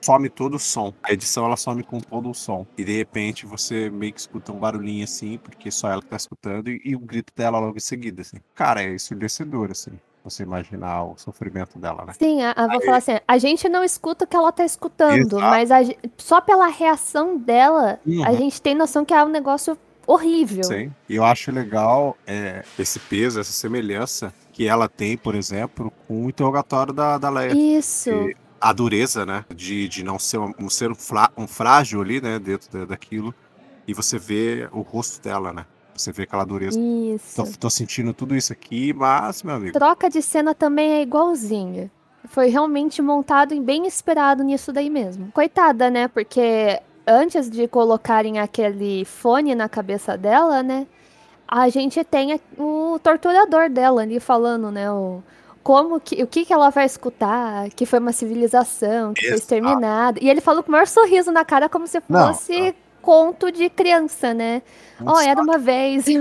some 0.02 0.30
todo 0.30 0.56
o 0.56 0.60
som. 0.60 0.94
A 1.04 1.14
edição 1.14 1.46
ela 1.46 1.58
some 1.58 1.84
com 1.84 2.00
todo 2.00 2.30
o 2.30 2.34
som. 2.34 2.66
E 2.78 2.84
de 2.84 2.98
repente 2.98 3.46
você 3.46 3.90
meio 3.90 4.14
que 4.14 4.20
escuta 4.20 4.52
um 4.52 4.60
barulhinho 4.60 5.04
assim, 5.04 5.38
porque 5.38 5.70
só 5.70 5.90
ela 5.90 6.02
que 6.02 6.08
tá 6.08 6.18
escutando, 6.18 6.70
e, 6.70 6.82
e 6.84 6.96
o 6.96 7.00
grito 7.00 7.32
dela 7.36 7.60
logo 7.60 7.78
em 7.78 7.82
seguida, 7.82 8.22
assim. 8.22 8.38
Cara, 8.56 8.82
é 8.82 8.94
ensurdecedor, 8.94 9.70
assim. 9.72 9.92
Você 10.24 10.44
imaginar 10.44 11.04
o 11.06 11.18
sofrimento 11.18 11.80
dela, 11.80 12.04
né? 12.06 12.14
Sim, 12.20 12.42
a, 12.42 12.52
a- 12.56 12.68
vou 12.68 12.82
falar 12.82 12.98
assim, 12.98 13.14
a 13.28 13.38
gente 13.38 13.70
não 13.70 13.84
escuta 13.84 14.26
o 14.26 14.28
que 14.28 14.36
ela 14.36 14.52
tá 14.52 14.66
escutando, 14.66 15.16
Exato. 15.38 15.40
mas 15.42 15.72
a 15.72 15.78
só 16.18 16.42
pela 16.42 16.68
reação 16.68 17.38
dela, 17.38 18.00
a 18.26 18.30
Uhum. 18.32 18.38
gente 18.38 18.62
tem 18.62 18.76
noção 18.76 19.06
que 19.06 19.14
é 19.14 19.24
um 19.24 19.30
negócio 19.30 19.78
horrível. 20.06 20.64
Sim. 20.64 20.92
E 21.08 21.16
eu 21.16 21.24
acho 21.24 21.52
legal 21.52 22.18
é, 22.28 22.64
esse 22.78 23.00
peso, 23.00 23.40
essa 23.40 23.52
semelhança 23.54 24.34
que 24.52 24.68
ela 24.68 24.90
tem, 24.90 25.16
por 25.18 25.36
exemplo, 25.36 25.92
com 26.08 26.26
o 26.26 26.30
interrogatório 26.30 26.92
da, 26.94 27.18
da 27.18 27.30
Leia. 27.30 27.54
Isso. 27.54 28.10
E 28.10 28.36
a 28.60 28.74
dureza, 28.74 29.26
né? 29.26 29.46
De, 29.56 29.88
de 29.88 30.04
não 30.04 30.20
ser 30.20 30.38
um, 30.40 30.54
um 30.60 30.70
ser 30.70 30.92
um, 30.92 30.96
frá- 30.96 31.32
um 31.38 31.48
frágil 31.48 32.02
ali, 32.02 32.20
né? 32.20 32.38
Dentro 32.40 32.70
da- 32.78 32.86
daquilo. 32.86 33.34
E 33.88 33.94
você 33.94 34.20
vê 34.20 34.68
o 34.74 34.82
rosto 34.82 35.22
dela, 35.24 35.54
né? 35.54 35.66
Você 36.00 36.12
vê 36.12 36.24
aquela 36.24 36.46
dureza. 36.46 36.80
Isso. 36.80 37.36
Tô, 37.36 37.60
tô 37.60 37.70
sentindo 37.70 38.14
tudo 38.14 38.36
isso 38.36 38.54
aqui, 38.54 38.94
mas, 38.94 39.44
meu 39.44 39.56
amigo. 39.56 39.74
Troca 39.78 40.10
de 40.10 40.22
cena 40.22 40.56
também 40.56 40.94
é 40.94 41.02
igualzinha. 41.02 41.92
Foi 42.30 42.48
realmente 42.48 43.02
montado 43.02 43.54
e 43.54 43.60
bem 43.60 43.86
esperado 43.86 44.44
nisso 44.44 44.72
daí 44.72 44.90
mesmo. 44.90 45.32
Coitada, 45.34 45.90
né? 45.90 46.08
Porque 46.08 46.80
antes 47.06 47.50
de 47.50 47.68
colocarem 47.68 48.40
aquele 48.40 49.04
fone 49.04 49.56
na 49.56 49.68
cabeça 49.68 50.18
dela, 50.18 50.62
né? 50.62 50.88
A 51.48 51.68
gente 51.70 52.04
tem 52.04 52.40
o 52.58 53.00
torturador 53.02 53.70
dela 53.70 54.04
ali 54.04 54.20
falando, 54.20 54.70
né? 54.70 54.92
O, 54.92 55.24
como 55.64 56.00
que, 56.00 56.22
o 56.22 56.28
que, 56.28 56.46
que 56.46 56.54
ela 56.54 56.70
vai 56.70 56.86
escutar, 56.86 57.70
que 57.72 57.86
foi 57.86 58.00
uma 58.00 58.12
civilização, 58.12 59.14
que 59.14 59.22
foi 59.22 59.30
Exato. 59.30 59.42
exterminada. 59.42 60.20
E 60.22 60.30
ele 60.30 60.42
falou 60.42 60.62
com 60.62 60.70
o 60.70 60.72
maior 60.72 60.88
sorriso 60.88 61.32
na 61.32 61.44
cara, 61.44 61.68
como 61.68 61.88
se 61.88 62.02
Não, 62.08 62.28
fosse 62.34 62.76
conto 63.02 63.52
de 63.52 63.70
criança, 63.70 64.34
né? 64.34 64.62
Ó, 65.06 65.20
era 65.20 65.36
saco. 65.36 65.42
uma 65.44 65.58
vez 65.58 66.06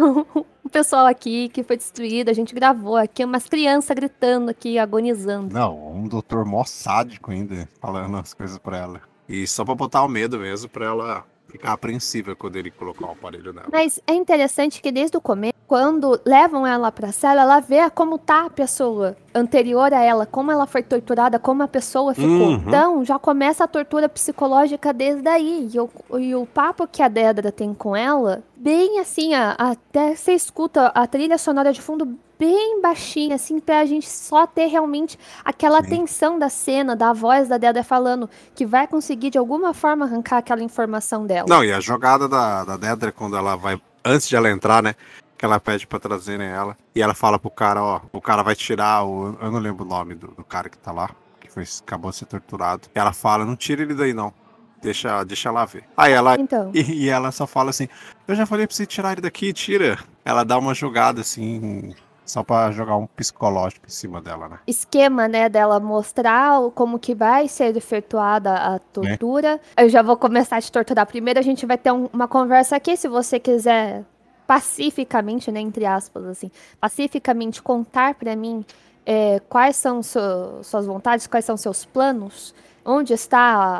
um 0.68 0.68
pessoal 0.70 1.06
aqui 1.06 1.48
que 1.48 1.62
foi 1.62 1.76
destruído, 1.76 2.28
a 2.28 2.32
gente 2.32 2.54
gravou 2.54 2.96
aqui, 2.96 3.24
umas 3.24 3.46
crianças 3.48 3.94
gritando 3.94 4.50
aqui, 4.50 4.78
agonizando. 4.78 5.52
Não, 5.52 5.92
um 5.92 6.06
doutor 6.06 6.44
mó 6.44 6.64
sádico 6.64 7.30
ainda, 7.30 7.68
falando 7.80 8.16
as 8.16 8.34
coisas 8.34 8.58
pra 8.58 8.76
ela. 8.76 9.00
E 9.28 9.46
só 9.46 9.64
pra 9.64 9.74
botar 9.74 10.02
o 10.02 10.08
medo 10.08 10.38
mesmo, 10.38 10.68
pra 10.68 10.86
ela 10.86 11.24
ficar 11.48 11.72
apreensiva 11.72 12.36
quando 12.36 12.56
ele 12.56 12.70
colocar 12.70 13.06
o 13.06 13.10
aparelho 13.12 13.52
nela. 13.52 13.68
Mas 13.72 14.00
é 14.06 14.14
interessante 14.14 14.80
que 14.80 14.92
desde 14.92 15.16
o 15.16 15.20
começo 15.20 15.57
quando 15.68 16.18
levam 16.24 16.66
ela 16.66 16.90
pra 16.90 17.12
cela, 17.12 17.42
ela 17.42 17.60
vê 17.60 17.90
como 17.90 18.16
tá 18.16 18.46
a 18.46 18.50
pessoa 18.50 19.14
anterior 19.34 19.92
a 19.92 20.02
ela, 20.02 20.24
como 20.24 20.50
ela 20.50 20.66
foi 20.66 20.82
torturada, 20.82 21.38
como 21.38 21.62
a 21.62 21.68
pessoa 21.68 22.14
ficou. 22.14 22.30
Uhum. 22.30 22.54
Então, 22.66 23.04
já 23.04 23.18
começa 23.18 23.64
a 23.64 23.68
tortura 23.68 24.08
psicológica 24.08 24.94
desde 24.94 25.28
aí. 25.28 25.68
E 25.72 25.78
o, 25.78 25.90
e 26.18 26.34
o 26.34 26.46
papo 26.46 26.88
que 26.88 27.02
a 27.02 27.08
Dedra 27.08 27.52
tem 27.52 27.74
com 27.74 27.94
ela, 27.94 28.42
bem 28.56 28.98
assim, 28.98 29.34
a- 29.34 29.54
até 29.58 30.16
você 30.16 30.32
escuta 30.32 30.86
a 30.86 31.06
trilha 31.06 31.36
sonora 31.36 31.70
de 31.70 31.82
fundo 31.82 32.16
bem 32.38 32.80
baixinha, 32.80 33.34
assim, 33.34 33.60
pra 33.60 33.84
gente 33.84 34.08
só 34.08 34.46
ter 34.46 34.68
realmente 34.68 35.18
aquela 35.44 35.82
Sim. 35.82 35.90
tensão 35.90 36.38
da 36.38 36.48
cena, 36.48 36.96
da 36.96 37.12
voz 37.12 37.46
da 37.46 37.58
Dedra 37.58 37.84
falando 37.84 38.30
que 38.54 38.64
vai 38.64 38.86
conseguir 38.86 39.28
de 39.28 39.36
alguma 39.36 39.74
forma 39.74 40.06
arrancar 40.06 40.38
aquela 40.38 40.62
informação 40.62 41.26
dela. 41.26 41.46
Não, 41.46 41.62
e 41.62 41.70
a 41.70 41.80
jogada 41.80 42.26
da, 42.26 42.64
da 42.64 42.76
Dedra, 42.78 43.12
quando 43.12 43.36
ela 43.36 43.54
vai. 43.54 43.78
Antes 44.02 44.26
de 44.28 44.34
ela 44.36 44.48
entrar, 44.48 44.82
né? 44.82 44.94
Que 45.38 45.44
ela 45.44 45.58
pede 45.60 45.86
pra 45.86 45.98
trazerem 46.00 46.46
ela. 46.48 46.76
E 46.94 47.00
ela 47.00 47.14
fala 47.14 47.38
pro 47.38 47.48
cara, 47.50 47.82
ó, 47.82 48.00
o 48.12 48.20
cara 48.20 48.42
vai 48.42 48.54
tirar 48.56 49.04
o. 49.04 49.38
Eu 49.40 49.50
não 49.52 49.60
lembro 49.60 49.84
o 49.84 49.88
nome 49.88 50.14
do, 50.16 50.26
do 50.28 50.44
cara 50.44 50.68
que 50.68 50.76
tá 50.76 50.90
lá, 50.92 51.10
que 51.40 51.48
foi, 51.48 51.64
acabou 51.80 52.10
de 52.10 52.16
ser 52.16 52.26
torturado. 52.26 52.88
E 52.94 52.98
ela 52.98 53.12
fala, 53.12 53.44
não 53.44 53.54
tira 53.54 53.82
ele 53.82 53.94
daí, 53.94 54.12
não. 54.12 54.34
Deixa, 54.82 55.24
deixa 55.24 55.48
ela 55.48 55.64
ver. 55.64 55.84
Aí 55.96 56.12
ela. 56.12 56.34
Então. 56.38 56.70
E, 56.74 57.04
e 57.04 57.08
ela 57.08 57.30
só 57.32 57.46
fala 57.46 57.70
assim, 57.70 57.88
eu 58.26 58.34
já 58.34 58.46
falei 58.46 58.66
pra 58.66 58.74
você 58.76 58.84
tirar 58.84 59.12
ele 59.12 59.20
daqui, 59.20 59.52
tira. 59.52 59.98
Ela 60.24 60.44
dá 60.44 60.58
uma 60.58 60.74
jogada 60.74 61.20
assim. 61.20 61.94
Só 62.26 62.42
pra 62.42 62.70
jogar 62.72 62.94
um 62.96 63.06
psicológico 63.06 63.86
em 63.86 63.90
cima 63.90 64.20
dela, 64.20 64.50
né? 64.50 64.58
esquema, 64.66 65.26
né, 65.26 65.48
dela 65.48 65.80
mostrar 65.80 66.60
como 66.74 66.98
que 66.98 67.14
vai 67.14 67.48
ser 67.48 67.74
efetuada 67.74 68.52
a 68.54 68.78
tortura. 68.78 69.58
Eu 69.76 69.88
já 69.88 70.02
vou 70.02 70.14
começar 70.14 70.56
a 70.58 70.60
te 70.60 70.70
torturar. 70.70 71.06
Primeiro 71.06 71.38
a 71.40 71.42
gente 71.42 71.64
vai 71.64 71.78
ter 71.78 71.90
um- 71.90 72.10
uma 72.12 72.28
conversa 72.28 72.76
aqui, 72.76 72.98
se 72.98 73.08
você 73.08 73.40
quiser 73.40 74.04
pacificamente, 74.48 75.52
né, 75.52 75.60
entre 75.60 75.84
aspas, 75.86 76.24
assim, 76.26 76.50
pacificamente 76.80 77.62
contar 77.62 78.14
pra 78.14 78.34
mim 78.34 78.64
é, 79.06 79.40
quais 79.48 79.76
são 79.76 80.02
su- 80.02 80.18
suas 80.62 80.84
vontades, 80.86 81.26
quais 81.26 81.44
são 81.44 81.56
seus 81.56 81.84
planos, 81.84 82.54
onde 82.84 83.12
está 83.14 83.38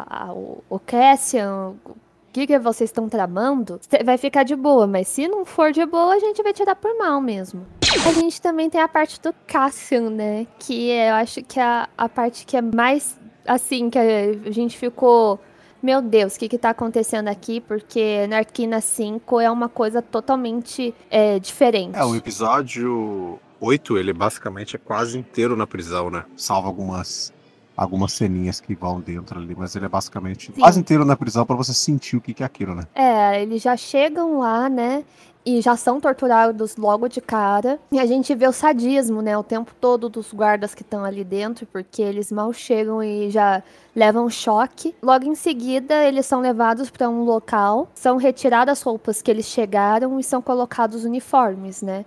a- 0.09 0.25
a- 0.29 0.33
o, 0.33 0.63
o 0.71 0.79
Cassian, 0.79 1.75
o 1.85 1.97
que, 2.33 2.47
que 2.47 2.59
vocês 2.59 2.89
estão 2.89 3.09
tramando, 3.09 3.81
vai 4.05 4.17
ficar 4.17 4.43
de 4.45 4.55
boa, 4.55 4.87
mas 4.87 5.09
se 5.09 5.27
não 5.29 5.45
for 5.45 5.73
de 5.73 5.85
boa, 5.85 6.15
a 6.15 6.19
gente 6.19 6.43
vai 6.43 6.53
tirar 6.53 6.77
por 6.77 6.97
mal 6.97 7.21
mesmo. 7.21 7.67
A 8.07 8.13
gente 8.13 8.41
também 8.41 8.71
tem 8.71 8.81
a 8.81 8.89
parte 8.89 9.21
do 9.21 9.35
Cassian, 9.47 10.09
né? 10.11 10.47
Que 10.59 10.91
eu 10.91 11.15
acho 11.15 11.43
que 11.43 11.59
é 11.59 11.63
a, 11.63 11.89
a 11.97 12.09
parte 12.09 12.47
que 12.47 12.57
é 12.57 12.63
mais 12.63 13.19
assim, 13.47 13.89
que 13.91 13.99
a 13.99 14.51
gente 14.51 14.77
ficou. 14.79 15.41
Meu 15.83 16.03
Deus, 16.03 16.35
o 16.35 16.39
que, 16.39 16.49
que 16.49 16.59
tá 16.59 16.71
acontecendo 16.71 17.29
aqui? 17.29 17.61
Porque 17.61 18.27
Narquina 18.27 18.81
5 18.81 19.41
é 19.41 19.51
uma 19.51 19.69
coisa 19.69 20.03
totalmente 20.03 20.95
é, 21.11 21.39
diferente. 21.39 21.97
É, 21.97 22.05
o 22.05 22.17
episódio 22.17 23.39
8, 23.61 23.97
ele 23.97 24.13
basicamente 24.13 24.77
é 24.77 24.79
quase 24.79 25.17
inteiro 25.17 25.57
na 25.57 25.67
prisão, 25.67 26.11
né? 26.11 26.25
Salva 26.37 26.69
algumas 26.69 27.33
algumas 27.77 28.13
ceninhas 28.13 28.61
que 28.61 28.75
vão 28.75 29.01
dentro 29.01 29.39
ali, 29.39 29.55
mas 29.57 29.77
ele 29.77 29.85
é 29.85 29.89
basicamente 29.89 30.47
Sim. 30.47 30.61
quase 30.61 30.81
inteiro 30.81 31.05
na 31.05 31.15
prisão 31.15 31.47
pra 31.47 31.55
você 31.55 31.73
sentir 31.73 32.17
o 32.17 32.21
que 32.21 32.35
que 32.35 32.43
é 32.43 32.47
aquilo, 32.47 32.75
né? 32.75 32.83
É, 32.93 33.41
eles 33.41 33.63
já 33.63 33.77
chegam 33.77 34.41
lá, 34.41 34.69
né? 34.69 35.05
E 35.49 35.63
já 35.63 35.77
são 35.77 35.99
torturados 35.99 36.77
logo 36.77 37.09
de 37.09 37.23
cara. 37.23 37.81
E 37.91 37.99
a 37.99 38.05
gente 38.05 38.35
vê 38.35 38.47
o 38.47 38.53
sadismo, 38.53 39.23
né? 39.23 39.35
O 39.39 39.43
tempo 39.43 39.73
todo 39.81 40.07
dos 40.11 40.31
guardas 40.31 40.75
que 40.75 40.83
estão 40.83 41.03
ali 41.03 41.25
dentro, 41.25 41.65
porque 41.65 42.03
eles 42.03 42.31
mal 42.31 42.53
chegam 42.53 43.03
e 43.03 43.31
já 43.31 43.63
levam 43.97 44.29
choque. 44.29 44.95
Logo 45.03 45.25
em 45.25 45.35
seguida, 45.35 46.05
eles 46.05 46.27
são 46.27 46.43
levados 46.43 46.91
para 46.91 47.09
um 47.09 47.25
local, 47.25 47.89
são 47.95 48.19
retiradas 48.19 48.79
as 48.79 48.83
roupas 48.83 49.23
que 49.23 49.31
eles 49.31 49.47
chegaram 49.47 50.21
e 50.21 50.23
são 50.23 50.43
colocados 50.43 51.07
uniformes, 51.07 51.81
né? 51.81 52.05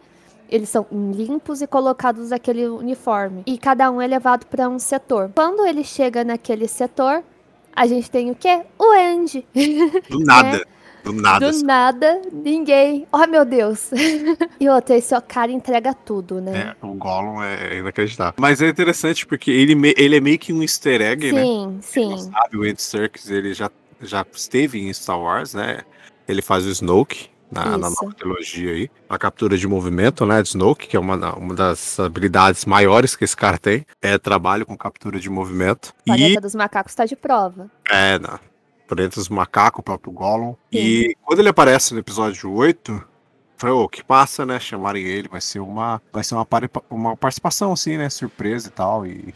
Eles 0.47 0.69
são 0.69 0.85
limpos 0.91 1.63
e 1.63 1.67
colocados 1.67 2.29
naquele 2.29 2.67
uniforme. 2.67 3.41
E 3.47 3.57
cada 3.57 3.89
um 3.89 3.99
é 3.99 4.05
levado 4.05 4.45
para 4.45 4.69
um 4.69 4.77
setor. 4.77 5.31
Quando 5.33 5.65
ele 5.65 5.83
chega 5.83 6.23
naquele 6.23 6.67
setor, 6.67 7.23
a 7.75 7.87
gente 7.87 8.11
tem 8.11 8.29
o 8.29 8.35
quê? 8.35 8.61
O 8.77 8.91
Andy. 8.91 9.47
Do 10.11 10.19
nada. 10.19 10.63
Do 11.03 11.13
nada. 11.13 11.39
Do 11.45 11.49
assim. 11.49 11.63
nada, 11.65 12.21
ninguém. 12.31 13.07
Oh, 13.11 13.25
meu 13.27 13.43
Deus. 13.45 13.89
e 14.59 14.69
outra, 14.69 14.95
esse 14.95 15.19
cara 15.21 15.51
entrega 15.51 15.93
tudo, 15.93 16.39
né? 16.41 16.75
É, 16.81 16.85
o 16.85 16.93
Gollum 16.93 17.41
é 17.41 17.77
inacreditável. 17.79 18.33
Mas 18.37 18.61
é 18.61 18.69
interessante 18.69 19.25
porque 19.25 19.49
ele, 19.51 19.75
me- 19.75 19.93
ele 19.97 20.15
é 20.15 20.19
meio 20.19 20.37
que 20.39 20.53
um 20.53 20.61
easter 20.61 21.01
egg, 21.01 21.31
né? 21.31 21.41
sim, 21.43 21.79
Quem 21.93 22.09
não 22.09 22.17
sim. 22.17 22.31
sabe, 22.31 22.57
o 22.57 22.63
Andy 22.63 22.81
Serkis, 22.81 23.29
ele 23.29 23.53
já, 23.53 23.69
já 24.01 24.25
esteve 24.33 24.79
em 24.79 24.93
Star 24.93 25.19
Wars, 25.19 25.53
né? 25.53 25.81
Ele 26.27 26.41
faz 26.41 26.65
o 26.65 26.69
Snoke 26.69 27.29
na, 27.51 27.65
na 27.77 27.89
nova 27.89 28.13
trilogia 28.15 28.71
aí. 28.71 28.89
A 29.09 29.17
captura 29.17 29.57
de 29.57 29.67
movimento, 29.67 30.25
né? 30.25 30.41
De 30.41 30.49
Snoke, 30.49 30.87
que 30.87 30.95
é 30.95 30.99
uma, 30.99 31.35
uma 31.35 31.53
das 31.53 31.99
habilidades 31.99 32.63
maiores 32.65 33.15
que 33.15 33.23
esse 33.25 33.35
cara 33.35 33.57
tem. 33.57 33.85
É 34.01 34.17
trabalho 34.17 34.65
com 34.65 34.77
captura 34.77 35.19
de 35.19 35.29
movimento. 35.29 35.93
O 36.07 36.13
E 36.13 36.39
dos 36.39 36.55
macacos 36.55 36.95
tá 36.95 37.05
de 37.05 37.15
prova. 37.15 37.69
É, 37.89 38.17
na, 38.19 38.39
entre 38.99 39.19
os 39.19 39.29
macacos, 39.29 39.79
o 39.79 39.83
próprio 39.83 40.11
Gollum. 40.11 40.55
E 40.71 41.15
quando 41.23 41.39
ele 41.39 41.49
aparece 41.49 41.93
no 41.93 41.99
episódio 41.99 42.51
8, 42.51 43.03
falei, 43.57 43.75
ô, 43.75 43.87
que 43.87 44.03
massa, 44.07 44.45
né? 44.45 44.59
Chamarem 44.59 45.03
ele, 45.05 45.27
vai 45.29 45.41
ser 45.41 45.59
uma. 45.59 46.01
Vai 46.11 46.23
ser 46.23 46.35
uma, 46.35 46.47
uma 46.89 47.15
participação, 47.17 47.71
assim, 47.73 47.97
né? 47.97 48.09
Surpresa 48.09 48.67
e 48.67 48.71
tal. 48.71 49.05
E 49.05 49.33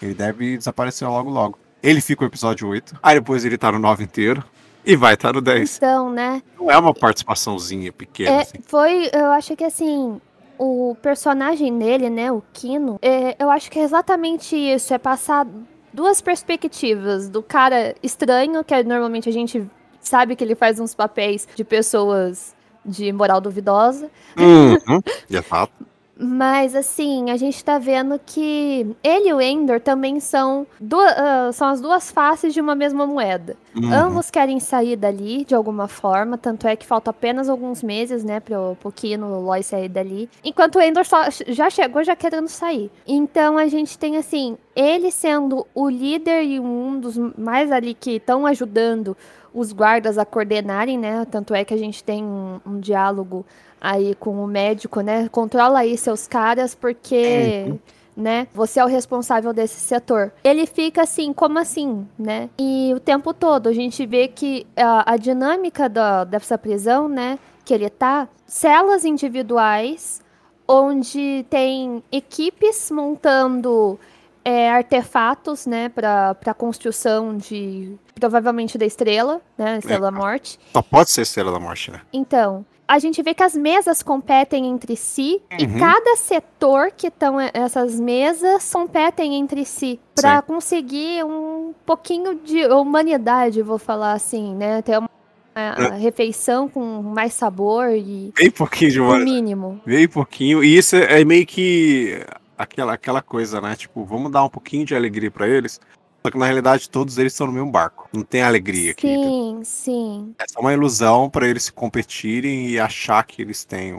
ele 0.00 0.14
deve 0.14 0.56
desaparecer 0.56 1.08
logo 1.08 1.30
logo. 1.30 1.58
Ele 1.82 2.00
fica 2.00 2.22
no 2.22 2.28
episódio 2.28 2.68
8, 2.68 2.98
aí 3.02 3.16
depois 3.16 3.44
ele 3.44 3.58
tá 3.58 3.72
no 3.72 3.78
9 3.78 4.04
inteiro. 4.04 4.44
E 4.84 4.96
vai 4.96 5.14
estar 5.14 5.32
no 5.32 5.40
10. 5.40 5.76
Então, 5.76 6.10
né? 6.10 6.42
Não 6.58 6.68
é 6.70 6.76
uma 6.76 6.92
participaçãozinha 6.92 7.92
pequena, 7.92 8.30
É, 8.30 8.40
assim. 8.42 8.58
foi, 8.66 9.08
eu 9.12 9.30
acho 9.30 9.54
que 9.54 9.62
assim, 9.62 10.20
o 10.58 10.96
personagem 11.00 11.76
dele, 11.78 12.10
né, 12.10 12.32
o 12.32 12.42
Kino, 12.52 12.98
é, 13.00 13.36
eu 13.38 13.48
acho 13.48 13.70
que 13.70 13.78
é 13.78 13.82
exatamente 13.82 14.56
isso, 14.56 14.92
é 14.92 14.98
passar 14.98 15.46
duas 15.92 16.20
perspectivas 16.20 17.28
do 17.28 17.42
cara 17.42 17.94
estranho, 18.02 18.64
que 18.64 18.74
é, 18.74 18.82
normalmente 18.82 19.28
a 19.28 19.32
gente 19.32 19.68
sabe 20.00 20.34
que 20.34 20.42
ele 20.42 20.54
faz 20.54 20.80
uns 20.80 20.94
papéis 20.94 21.46
de 21.54 21.64
pessoas 21.64 22.54
de 22.84 23.12
moral 23.12 23.40
duvidosa, 23.40 24.10
Uhum, 24.36 25.00
de 25.28 25.42
fato. 25.42 25.72
Mas 26.18 26.76
assim, 26.76 27.30
a 27.30 27.36
gente 27.36 27.64
tá 27.64 27.78
vendo 27.78 28.20
que 28.24 28.86
ele 29.02 29.30
e 29.30 29.32
o 29.32 29.40
Endor 29.40 29.80
também 29.80 30.20
são, 30.20 30.66
duas, 30.78 31.12
são 31.54 31.68
as 31.68 31.80
duas 31.80 32.10
faces 32.10 32.52
de 32.52 32.60
uma 32.60 32.74
mesma 32.74 33.06
moeda. 33.06 33.56
Uhum. 33.74 33.92
Ambos 33.92 34.30
querem 34.30 34.60
sair 34.60 34.94
dali 34.96 35.44
de 35.44 35.54
alguma 35.54 35.88
forma, 35.88 36.36
tanto 36.36 36.66
é 36.66 36.76
que 36.76 36.86
falta 36.86 37.10
apenas 37.10 37.48
alguns 37.48 37.82
meses, 37.82 38.22
né, 38.22 38.40
pro, 38.40 38.76
pro 38.80 38.92
Kino 38.92 39.26
o 39.26 39.40
Lois 39.40 39.66
sair 39.66 39.88
dali. 39.88 40.28
Enquanto 40.44 40.76
o 40.76 40.80
Endor 40.80 41.04
só, 41.04 41.22
já 41.48 41.70
chegou 41.70 42.04
já 42.04 42.14
querendo 42.14 42.48
sair. 42.48 42.90
Então 43.06 43.56
a 43.56 43.66
gente 43.66 43.98
tem 43.98 44.16
assim, 44.16 44.58
ele 44.76 45.10
sendo 45.10 45.66
o 45.74 45.88
líder 45.88 46.44
e 46.44 46.60
um 46.60 47.00
dos 47.00 47.16
mais 47.38 47.72
ali 47.72 47.94
que 47.94 48.12
estão 48.12 48.46
ajudando 48.46 49.16
os 49.54 49.72
guardas 49.72 50.18
a 50.18 50.24
coordenarem, 50.24 50.98
né? 50.98 51.26
Tanto 51.30 51.54
é 51.54 51.64
que 51.64 51.74
a 51.74 51.76
gente 51.76 52.02
tem 52.02 52.22
um, 52.22 52.60
um 52.66 52.80
diálogo 52.80 53.44
aí 53.82 54.14
com 54.14 54.42
o 54.42 54.46
médico, 54.46 55.00
né? 55.00 55.28
Controla 55.28 55.80
aí 55.80 55.98
seus 55.98 56.28
caras, 56.28 56.74
porque. 56.74 57.64
Uhum. 57.66 57.78
Né? 58.14 58.46
Você 58.52 58.78
é 58.78 58.84
o 58.84 58.86
responsável 58.86 59.54
desse 59.54 59.80
setor. 59.80 60.34
Ele 60.44 60.66
fica 60.66 61.00
assim, 61.00 61.32
como 61.32 61.58
assim, 61.58 62.06
né? 62.18 62.50
E 62.58 62.92
o 62.94 63.00
tempo 63.00 63.32
todo 63.32 63.70
a 63.70 63.72
gente 63.72 64.04
vê 64.04 64.28
que 64.28 64.66
a, 64.76 65.14
a 65.14 65.16
dinâmica 65.16 65.88
da, 65.88 66.22
dessa 66.22 66.58
prisão, 66.58 67.08
né? 67.08 67.38
Que 67.64 67.72
ele 67.72 67.88
tá, 67.88 68.28
celas 68.46 69.06
individuais, 69.06 70.20
onde 70.68 71.46
tem 71.48 72.02
equipes 72.12 72.90
montando 72.90 73.98
é, 74.44 74.70
artefatos, 74.70 75.66
né, 75.66 75.88
para 75.88 76.34
para 76.34 76.52
construção 76.52 77.36
de 77.36 77.96
provavelmente 78.14 78.76
da 78.76 78.84
estrela, 78.84 79.40
né, 79.56 79.78
estrela 79.78 80.10
da 80.10 80.10
morte. 80.10 80.58
Só 80.72 80.82
pode 80.82 81.10
ser 81.10 81.22
Estrela 81.22 81.50
da 81.50 81.58
Morte, 81.58 81.90
né? 81.90 82.00
Então, 82.12 82.64
a 82.86 82.98
gente 82.98 83.22
vê 83.22 83.32
que 83.34 83.42
as 83.42 83.54
mesas 83.54 84.02
competem 84.02 84.66
entre 84.66 84.96
si 84.96 85.40
e 85.58 85.64
Uhum. 85.64 85.78
cada 85.78 86.16
setor 86.16 86.90
que 86.90 87.06
estão 87.06 87.38
essas 87.40 87.98
mesas 87.98 88.70
competem 88.72 89.34
entre 89.36 89.64
si 89.64 89.98
para 90.14 90.42
conseguir 90.42 91.24
um 91.24 91.72
pouquinho 91.86 92.34
de 92.34 92.66
humanidade, 92.66 93.62
vou 93.62 93.78
falar 93.78 94.12
assim, 94.12 94.54
né, 94.54 94.82
ter 94.82 94.98
uma, 94.98 95.08
uma 95.54 95.94
refeição 95.96 96.68
com 96.68 97.02
mais 97.02 97.32
sabor 97.34 97.90
e 97.90 98.32
Bem 98.36 98.50
pouquinho 98.50 98.90
de 98.90 99.00
uma. 99.00 99.18
mínimo. 99.18 99.80
Bem 99.86 100.08
pouquinho. 100.08 100.62
E 100.62 100.76
isso 100.76 100.96
é 100.96 101.24
meio 101.24 101.46
que 101.46 102.24
aquela, 102.56 102.94
aquela 102.94 103.22
coisa, 103.22 103.60
né? 103.60 103.74
Tipo, 103.76 104.04
vamos 104.04 104.30
dar 104.32 104.44
um 104.44 104.48
pouquinho 104.48 104.84
de 104.84 104.94
alegria 104.94 105.30
pra 105.30 105.46
eles. 105.48 105.80
Só 106.24 106.30
que 106.30 106.38
na 106.38 106.44
realidade 106.46 106.88
todos 106.88 107.18
eles 107.18 107.32
estão 107.32 107.46
no 107.48 107.52
mesmo 107.52 107.70
barco. 107.70 108.08
Não 108.12 108.22
tem 108.22 108.42
alegria 108.42 108.92
aqui. 108.92 109.08
entendeu? 109.08 109.30
Sim, 109.30 109.60
sim. 109.64 110.34
É 110.38 110.44
só 110.48 110.60
uma 110.60 110.72
ilusão 110.72 111.28
pra 111.28 111.48
eles 111.48 111.64
se 111.64 111.72
competirem 111.72 112.68
e 112.68 112.78
achar 112.78 113.24
que 113.24 113.42
eles 113.42 113.64
têm 113.64 113.94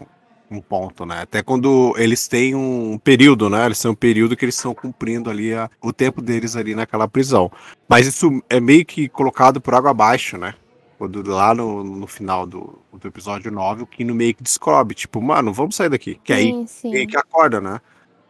um, 0.50 0.62
ponto, 0.62 1.04
né? 1.06 1.22
Até 1.24 1.42
quando 1.42 1.94
eles 1.98 2.28
têm 2.28 2.54
um 2.56 2.98
período, 2.98 3.50
né? 3.50 3.66
Eles 3.66 3.82
têm 3.82 3.90
um 3.92 3.96
período 3.96 4.38
que 4.38 4.46
eles 4.46 4.56
estão 4.56 4.74
cumprindo 4.74 5.30
ali 5.30 5.54
a- 5.54 5.68
o 5.82 5.92
tempo 5.92 6.22
deles 6.22 6.56
ali 6.56 6.76
naquela 6.76 7.08
prisão. 7.08 7.52
Mas 7.90 8.06
isso 8.08 8.42
é 8.50 8.60
meio 8.60 8.86
que 8.86 9.10
colocado 9.10 9.60
por 9.60 9.74
água 9.74 9.90
abaixo, 9.92 10.38
né? 10.38 10.54
Quando 10.98 11.28
lá 11.28 11.54
no, 11.56 11.84
no 11.84 12.06
final 12.08 12.46
do, 12.46 12.80
do 12.94 13.08
episódio 13.08 13.52
9, 13.52 13.82
o 13.82 13.88
Kino 13.88 14.14
meio 14.14 14.34
que 14.36 14.44
descobre, 14.44 14.94
tipo, 14.96 15.20
mano, 15.22 15.52
vamos 15.52 15.76
sair 15.76 15.90
daqui. 15.90 16.20
Que 16.24 16.32
aí 16.32 16.46
Sim, 16.52 16.68
sim. 16.68 17.08
que 17.08 17.18
acorda, 17.18 17.60
né? 17.60 17.82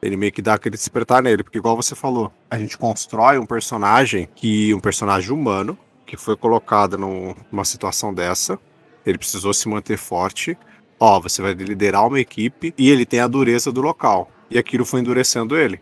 Ele 0.04 0.18
meio 0.18 0.32
que 0.34 0.42
dá 0.42 0.56
aquele 0.56 0.76
despertar 0.76 1.24
nele, 1.24 1.44
porque 1.44 1.58
igual 1.58 1.78
você 1.78 1.96
falou, 1.96 2.32
a 2.52 2.58
gente 2.60 2.78
constrói 2.78 3.38
um 3.38 3.46
personagem 3.46 4.28
que 4.36 4.74
um 4.74 4.80
personagem 4.80 5.32
humano 5.32 5.78
que 6.06 6.18
foi 6.18 6.36
colocado 6.36 6.98
num- 6.98 7.34
numa 7.50 7.64
situação 7.64 8.14
dessa, 8.14 8.60
ele 9.06 9.18
precisou 9.18 9.54
se 9.54 9.68
manter 9.70 9.98
forte. 9.98 10.58
Ó, 11.00 11.20
você 11.22 11.42
vai 11.42 11.54
liderar 11.54 12.06
uma 12.06 12.20
equipe 12.20 12.74
e 12.78 12.90
ele 12.90 13.06
tem 13.06 13.22
a 13.22 13.28
dureza 13.28 13.72
do 13.72 13.82
local. 13.82 14.30
E 14.52 14.58
aquilo 14.58 14.86
foi 14.86 15.00
endurecendo 15.00 15.58
ele. 15.58 15.80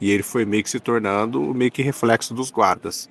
E 0.00 0.10
ele 0.10 0.22
foi 0.22 0.44
meio 0.44 0.62
que 0.62 0.70
se 0.70 0.78
tornando 0.78 1.42
meio 1.52 1.70
que 1.70 1.82
reflexo 1.82 2.32
dos 2.32 2.50
guardas. 2.50 3.10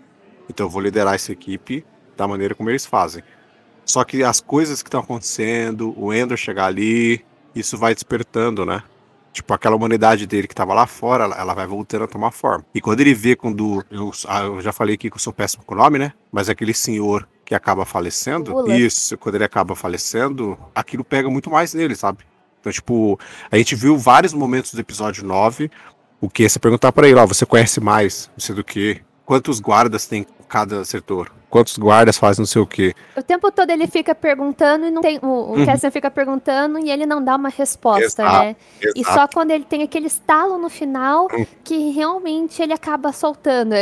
Então 0.50 0.68
eu 0.68 0.70
vou 0.70 0.82
liderar 0.82 1.16
essa 1.16 1.32
equipe 1.34 1.86
da 2.16 2.28
maneira 2.28 2.56
como 2.56 2.70
eles 2.70 2.86
fazem. 2.86 3.24
Só 3.84 4.04
que 4.04 4.24
as 4.24 4.40
coisas 4.40 4.82
que 4.82 4.88
estão 4.88 5.02
acontecendo, 5.02 5.94
o 5.98 6.14
Ender 6.14 6.38
chegar 6.38 6.66
ali, 6.66 7.24
isso 7.54 7.78
vai 7.78 7.94
despertando, 7.94 8.66
né? 8.66 8.82
Tipo, 9.36 9.54
aquela 9.54 9.76
humanidade 9.76 10.26
dele 10.26 10.48
que 10.48 10.56
tava 10.56 10.74
lá 10.74 10.88
fora, 10.88 11.26
ela, 11.26 11.36
ela 11.38 11.54
vai 11.54 11.68
voltando 11.68 12.06
a 12.06 12.08
tomar 12.08 12.32
forma. 12.32 12.66
E 12.74 12.80
quando 12.80 13.02
ele 13.02 13.14
vê 13.14 13.36
quando. 13.36 13.84
Eu, 13.92 14.10
ah, 14.30 14.44
eu 14.44 14.62
já 14.62 14.72
falei 14.72 14.96
aqui 14.96 15.10
que 15.10 15.18
eu 15.18 15.20
sou 15.20 15.34
péssimo 15.34 15.62
com 15.66 15.76
o 15.76 15.78
nome, 15.78 16.00
né? 16.00 16.14
Mas 16.32 16.48
aquele 16.48 16.74
senhor 16.74 17.28
que 17.44 17.54
acaba 17.54 17.84
falecendo, 17.84 18.72
isso, 18.72 19.18
quando 19.18 19.36
ele 19.36 19.44
acaba 19.44 19.76
falecendo, 19.76 20.58
aquilo 20.74 21.04
pega 21.04 21.30
muito 21.30 21.50
mais 21.50 21.74
nele, 21.74 21.98
sabe? 21.98 22.20
Então, 22.62 22.72
tipo, 22.72 23.20
a 23.52 23.58
gente 23.58 23.76
viu 23.76 23.98
vários 23.98 24.34
momentos 24.34 24.74
do 24.74 24.80
episódio 24.80 25.26
9, 25.26 25.70
o 26.22 26.30
que 26.30 26.48
você 26.48 26.58
perguntar 26.58 26.94
pra 26.94 27.06
ele, 27.06 27.20
ó, 27.20 27.28
você 27.28 27.46
conhece 27.46 27.82
mais, 27.82 28.32
não 28.38 28.40
sei 28.40 28.56
do 28.56 28.64
que, 28.64 29.02
quantos 29.26 29.60
guardas 29.60 30.08
tem 30.08 30.26
cada 30.48 30.86
setor, 30.86 31.30
quantos 31.56 31.78
guardas 31.78 32.18
fazem 32.18 32.42
não 32.42 32.46
sei 32.48 32.62
o 32.62 32.68
que. 32.68 32.94
O 33.16 33.24
tempo 33.24 33.50
todo 33.50 33.70
ele 33.70 33.88
fica 33.88 34.14
perguntando 34.14 34.86
e 34.88 34.92
não 34.92 35.02
tem. 35.02 35.18
O, 35.22 35.26
o 35.28 35.54
Uhum. 35.56 35.66
Cassian 35.66 35.90
fica 35.90 36.12
perguntando 36.12 36.78
e 36.80 36.92
ele 36.92 37.06
não 37.06 37.24
dá 37.24 37.38
uma 37.38 37.48
resposta, 37.48 38.22
Exato, 38.24 38.46
né? 38.46 38.56
E 38.94 39.06
só 39.06 39.26
quando 39.26 39.52
ele 39.52 39.64
tem 39.64 39.82
aquele 39.82 40.08
estalo 40.08 40.58
no 40.58 40.70
final 40.70 41.28
Hum. 41.34 41.46
que 41.64 41.92
realmente 41.92 42.62
ele 42.62 42.74
acaba 42.74 43.14
soltando. 43.14 43.74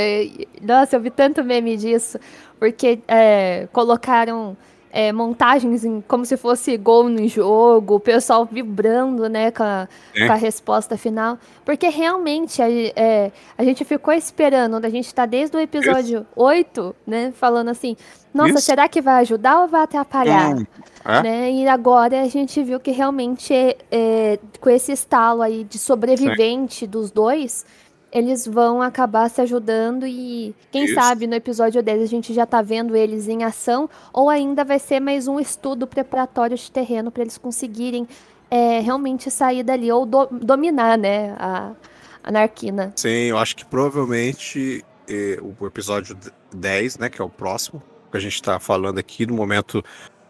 Nossa, 0.62 0.97
eu 0.97 1.01
vi 1.01 1.09
tanto 1.09 1.43
meme 1.43 1.75
disso. 1.75 2.19
Porque 2.59 2.99
é, 3.07 3.67
colocaram 3.73 4.55
é, 4.95 5.12
montagens 5.12 5.84
em- 5.84 6.01
como 6.08 6.23
se 6.23 6.38
fosse 6.38 6.77
gol 6.77 7.10
no 7.10 7.27
jogo, 7.27 7.95
o 7.95 7.99
pessoal 7.99 8.45
vibrando, 8.45 9.27
né, 9.27 9.49
com 9.49 9.63
a, 9.63 9.88
É. 10.15 10.27
com 10.27 10.34
a 10.34 10.36
resposta 10.36 10.95
final. 10.95 11.39
Porque 11.65 11.88
realmente 11.89 12.62
a, 12.62 12.67
é, 12.69 13.32
a 13.58 13.63
gente 13.63 13.84
ficou 13.84 14.13
esperando, 14.13 14.75
a 14.86 14.89
gente 14.89 15.12
tá 15.13 15.25
desde 15.25 15.58
o 15.58 15.60
episódio 15.60 16.27
8, 16.36 16.95
né, 17.08 17.34
falando 17.36 17.69
assim, 17.69 17.97
nossa, 18.32 18.51
Isso. 18.51 18.62
será 18.62 18.88
que 18.88 19.01
vai 19.01 19.21
ajudar 19.21 19.62
ou 19.63 19.67
vai 19.67 19.82
atrapalhar? 19.82 20.56
Hum, 20.56 20.65
é? 21.06 21.23
né? 21.23 21.51
E 21.51 21.67
agora 21.67 22.21
a 22.21 22.27
gente 22.27 22.62
viu 22.63 22.79
que 22.79 22.91
realmente, 22.91 23.51
é, 23.91 24.38
com 24.62 24.69
esse 24.69 24.91
estalo 24.91 25.41
aí 25.41 25.63
de 25.63 25.77
sobrevivente 25.79 26.86
dos 26.88 27.10
dois, 27.12 27.65
eles 28.13 28.45
vão 28.45 28.80
acabar 28.82 29.28
se 29.30 29.41
ajudando 29.41 30.06
e 30.06 30.54
quem 30.71 30.86
Isso. 30.86 30.93
sabe 30.93 31.26
no 31.26 31.34
episódio 31.34 31.82
10 31.82 32.04
a 32.04 32.06
gente 32.06 32.32
já 32.32 32.45
tá 32.45 32.62
vendo 32.62 32.95
eles 32.95 33.28
em 33.28 33.43
ação 33.43 33.89
ou 34.13 34.30
ainda 34.30 34.63
vai 34.63 34.78
ser 34.78 34.99
mais 34.99 35.28
um 35.28 35.39
estudo 35.39 35.88
preparatório 35.88 36.56
de 36.56 36.71
terreno 36.71 37.10
para 37.10 37.23
eles 37.23 37.39
conseguirem 37.39 38.08
é, 38.52 38.80
realmente 38.82 39.32
sair 39.32 39.63
dali 39.63 39.91
ou 39.91 40.06
do- 40.06 40.28
dominar, 40.32 40.95
né, 40.95 41.36
a, 41.39 41.71
a 42.23 42.32
Narquina. 42.32 42.93
Sim, 42.95 43.10
eu 43.10 43.38
acho 43.39 43.56
que 43.56 43.65
provavelmente 43.65 44.86
eh, 45.10 45.39
o 45.60 45.65
episódio 45.65 46.15
10, 46.54 46.99
né, 46.99 47.10
que 47.10 47.19
é 47.19 47.26
o 47.26 47.30
próximo, 47.30 47.82
que 48.12 48.17
a 48.17 48.19
gente 48.19 48.39
tá 48.43 48.60
falando 48.60 48.99
aqui 48.99 49.26
no 49.26 49.34
momento 49.34 49.84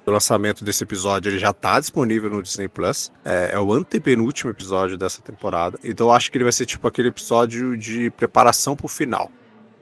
do 0.05 0.11
lançamento 0.11 0.63
desse 0.65 0.83
episódio, 0.83 1.29
ele 1.29 1.39
já 1.39 1.53
tá 1.53 1.79
disponível 1.79 2.29
no 2.29 2.43
Disney 2.43 2.67
Plus. 2.67 3.11
É, 3.23 3.51
é 3.53 3.59
o 3.59 3.71
antepenúltimo 3.71 4.51
episódio 4.51 4.97
dessa 4.97 5.21
temporada. 5.21 5.79
Então 5.83 6.07
eu 6.07 6.13
acho 6.13 6.31
que 6.31 6.37
ele 6.37 6.43
vai 6.43 6.53
ser 6.53 6.65
tipo 6.65 6.87
aquele 6.87 7.07
episódio 7.07 7.77
de 7.77 8.09
preparação 8.11 8.75
pro 8.75 8.87
final. 8.87 9.31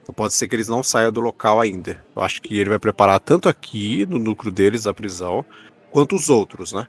Então 0.02 0.14
pode 0.14 0.34
ser 0.34 0.48
que 0.48 0.56
eles 0.56 0.68
não 0.68 0.82
saiam 0.82 1.12
do 1.12 1.20
local 1.20 1.60
ainda. 1.60 2.04
Eu 2.14 2.22
acho 2.22 2.42
que 2.42 2.58
ele 2.58 2.70
vai 2.70 2.78
preparar 2.78 3.20
tanto 3.20 3.48
aqui, 3.48 4.06
no 4.06 4.18
núcleo 4.18 4.52
deles, 4.52 4.86
a 4.86 4.94
prisão, 4.94 5.44
quanto 5.90 6.16
os 6.16 6.28
outros, 6.28 6.72
né? 6.72 6.86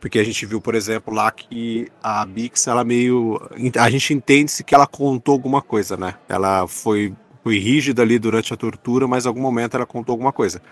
Porque 0.00 0.18
a 0.18 0.24
gente 0.24 0.44
viu, 0.46 0.60
por 0.60 0.74
exemplo, 0.74 1.12
lá 1.12 1.30
que 1.30 1.88
a 2.02 2.24
Bix, 2.24 2.66
ela 2.66 2.84
meio. 2.84 3.40
A 3.78 3.90
gente 3.90 4.14
entende-se 4.14 4.62
que 4.62 4.74
ela 4.74 4.86
contou 4.86 5.32
alguma 5.32 5.60
coisa, 5.60 5.96
né? 5.96 6.14
Ela 6.28 6.66
foi, 6.68 7.14
foi 7.42 7.58
rígida 7.58 8.02
ali 8.02 8.18
durante 8.18 8.52
a 8.52 8.56
tortura, 8.56 9.08
mas 9.08 9.24
em 9.24 9.28
algum 9.28 9.40
momento 9.40 9.74
ela 9.74 9.86
contou 9.86 10.12
alguma 10.12 10.32
coisa. 10.32 10.62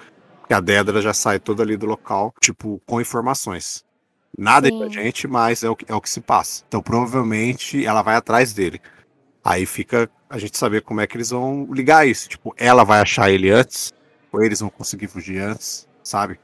Porque 0.45 0.53
a 0.53 0.61
Dedra 0.61 1.01
já 1.01 1.15
sai 1.15 1.39
toda 1.41 1.63
ali 1.63 1.75
do 1.75 1.87
local, 1.87 2.35
tipo, 2.39 2.79
com 2.87 3.01
informações. 3.01 3.83
Nada 4.37 4.69
Sim. 4.69 4.79
pra 4.79 4.89
gente, 4.89 5.27
mas 5.27 5.65
é 5.65 5.71
o, 5.71 5.75
que- 5.75 5.91
é 5.91 5.95
o 5.95 6.01
que 6.03 6.11
se 6.11 6.21
passa. 6.21 6.63
Então 6.69 6.83
provavelmente 6.83 7.85
ela 7.85 8.03
vai 8.03 8.15
atrás 8.15 8.53
dele. 8.53 8.79
Aí 9.43 9.65
fica 9.65 10.11
a 10.29 10.37
gente 10.39 10.59
saber 10.59 10.83
como 10.83 11.01
é 11.01 11.07
que 11.07 11.17
eles 11.17 11.31
vão 11.31 11.67
ligar 11.73 12.07
isso. 12.07 12.29
Tipo, 12.29 12.55
ela 12.59 12.85
vai 12.85 13.01
achar 13.01 13.31
ele 13.31 13.51
antes, 13.51 13.91
ou 14.31 14.43
eles 14.43 14.61
vão 14.61 14.69
conseguir 14.69 15.07
fugir 15.09 15.39
antes, 15.41 15.89
sabe? 16.03 16.39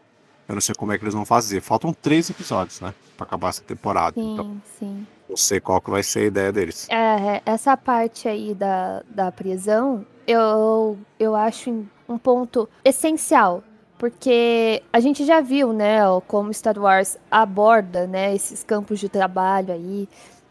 Eu 0.48 0.54
não 0.54 0.60
sei 0.62 0.74
como 0.74 0.92
é 0.92 0.98
que 0.98 1.04
eles 1.04 1.14
vão 1.14 1.26
fazer. 1.26 1.60
Faltam 1.60 1.92
três 1.92 2.30
episódios, 2.30 2.80
né? 2.80 2.94
Pra 3.18 3.26
acabar 3.26 3.50
essa 3.50 3.62
temporada. 3.62 4.18
Então, 4.18 4.60
Sim, 4.78 4.86
sim. 4.86 5.06
não 5.28 5.36
sei 5.36 5.60
qual 5.60 5.78
que 5.80 5.90
vai 5.90 6.02
ser 6.02 6.20
a 6.20 6.24
ideia 6.26 6.52
deles. 6.52 6.88
É, 6.88 7.42
essa 7.44 7.76
parte 7.76 8.26
aí 8.28 8.54
da, 8.54 9.02
da 9.10 9.30
prisão, 9.30 10.06
eu, 10.26 10.98
eu 11.18 11.36
acho 11.36 11.84
um 12.08 12.16
ponto 12.18 12.68
essencial. 12.84 13.62
Porque 14.00 14.82
a 14.90 14.98
gente 14.98 15.26
já 15.26 15.42
viu, 15.42 15.74
né, 15.74 15.98
como 16.26 16.54
Star 16.54 16.78
Wars 16.78 17.18
aborda, 17.30 18.06
né, 18.06 18.34
esses 18.34 18.64
campos 18.64 18.98
de 18.98 19.10
trabalho 19.10 19.74
aí, 19.74 20.08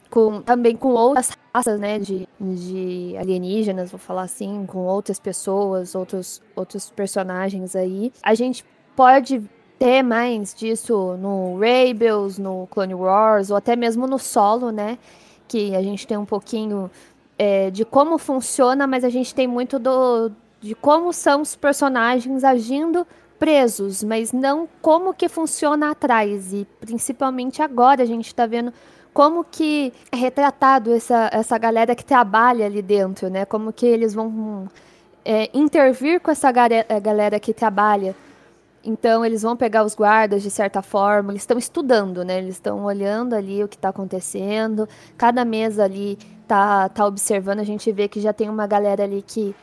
com, 0.07 0.39
também 0.39 0.75
com 0.75 0.89
outras 0.89 1.31
raças, 1.51 1.79
né, 1.79 1.97
de, 1.97 2.27
de 2.39 3.15
alienígenas, 3.17 3.89
vou 3.89 3.99
falar 3.99 4.21
assim, 4.21 4.67
com 4.67 4.85
outras 4.85 5.19
pessoas, 5.19 5.95
outros, 5.95 6.39
outros 6.55 6.91
personagens 6.91 7.75
aí. 7.75 8.13
A 8.21 8.35
gente 8.35 8.63
pode 8.95 9.41
ter 9.79 10.03
mais 10.03 10.53
disso 10.53 11.17
no 11.19 11.57
Rebels, 11.57 12.37
no 12.37 12.67
Clone 12.67 12.93
Wars, 12.93 13.49
ou 13.49 13.57
até 13.57 13.75
mesmo 13.75 14.05
no 14.05 14.19
solo, 14.19 14.69
né, 14.71 14.99
que 15.47 15.75
a 15.75 15.81
gente 15.81 16.05
tem 16.05 16.17
um 16.17 16.25
pouquinho 16.25 16.91
é, 17.35 17.71
de 17.71 17.83
como 17.83 18.19
funciona, 18.19 18.85
mas 18.85 19.03
a 19.03 19.09
gente 19.09 19.33
tem 19.33 19.47
muito 19.47 19.79
do, 19.79 20.31
de 20.61 20.75
como 20.75 21.11
são 21.11 21.41
os 21.41 21.55
personagens 21.55 22.43
agindo 22.43 23.07
presos, 23.39 24.03
mas 24.03 24.33
não 24.33 24.67
como 24.81 25.13
que 25.13 25.29
funciona 25.29 25.91
atrás. 25.91 26.53
E 26.53 26.67
principalmente 26.79 27.61
agora 27.61 28.03
a 28.03 28.05
gente 28.05 28.27
está 28.27 28.45
vendo 28.45 28.73
como 29.13 29.43
que 29.43 29.93
é 30.11 30.17
retratado 30.17 30.93
essa, 30.93 31.29
essa 31.31 31.57
galera 31.57 31.95
que 31.95 32.05
trabalha 32.05 32.65
ali 32.65 32.81
dentro, 32.81 33.29
né? 33.29 33.45
Como 33.45 33.71
que 33.73 33.85
eles 33.85 34.13
vão 34.13 34.67
é, 35.25 35.49
intervir 35.53 36.19
com 36.19 36.29
essa 36.29 36.49
a 36.49 36.99
galera 36.99 37.39
que 37.39 37.53
trabalha. 37.53 38.15
Então 38.83 39.25
eles 39.25 39.41
vão 39.41 39.57
pegar 39.57 39.83
os 39.83 39.95
guardas 39.95 40.41
de 40.41 40.49
certa 40.49 40.81
forma, 40.81 41.31
eles 41.31 41.41
estão 41.41 41.57
estudando, 41.57 42.23
né? 42.23 42.37
Eles 42.37 42.55
estão 42.55 42.83
olhando 42.83 43.33
ali 43.33 43.63
o 43.63 43.67
que 43.67 43.75
está 43.75 43.89
acontecendo. 43.89 44.87
Cada 45.17 45.43
mesa 45.43 45.83
ali 45.83 46.17
tá, 46.47 46.89
tá 46.89 47.05
observando, 47.05 47.59
a 47.59 47.63
gente 47.63 47.91
vê 47.91 48.07
que 48.07 48.21
já 48.21 48.33
tem 48.33 48.49
uma 48.49 48.67
galera 48.67 49.03
ali 49.03 49.21
que 49.21 49.55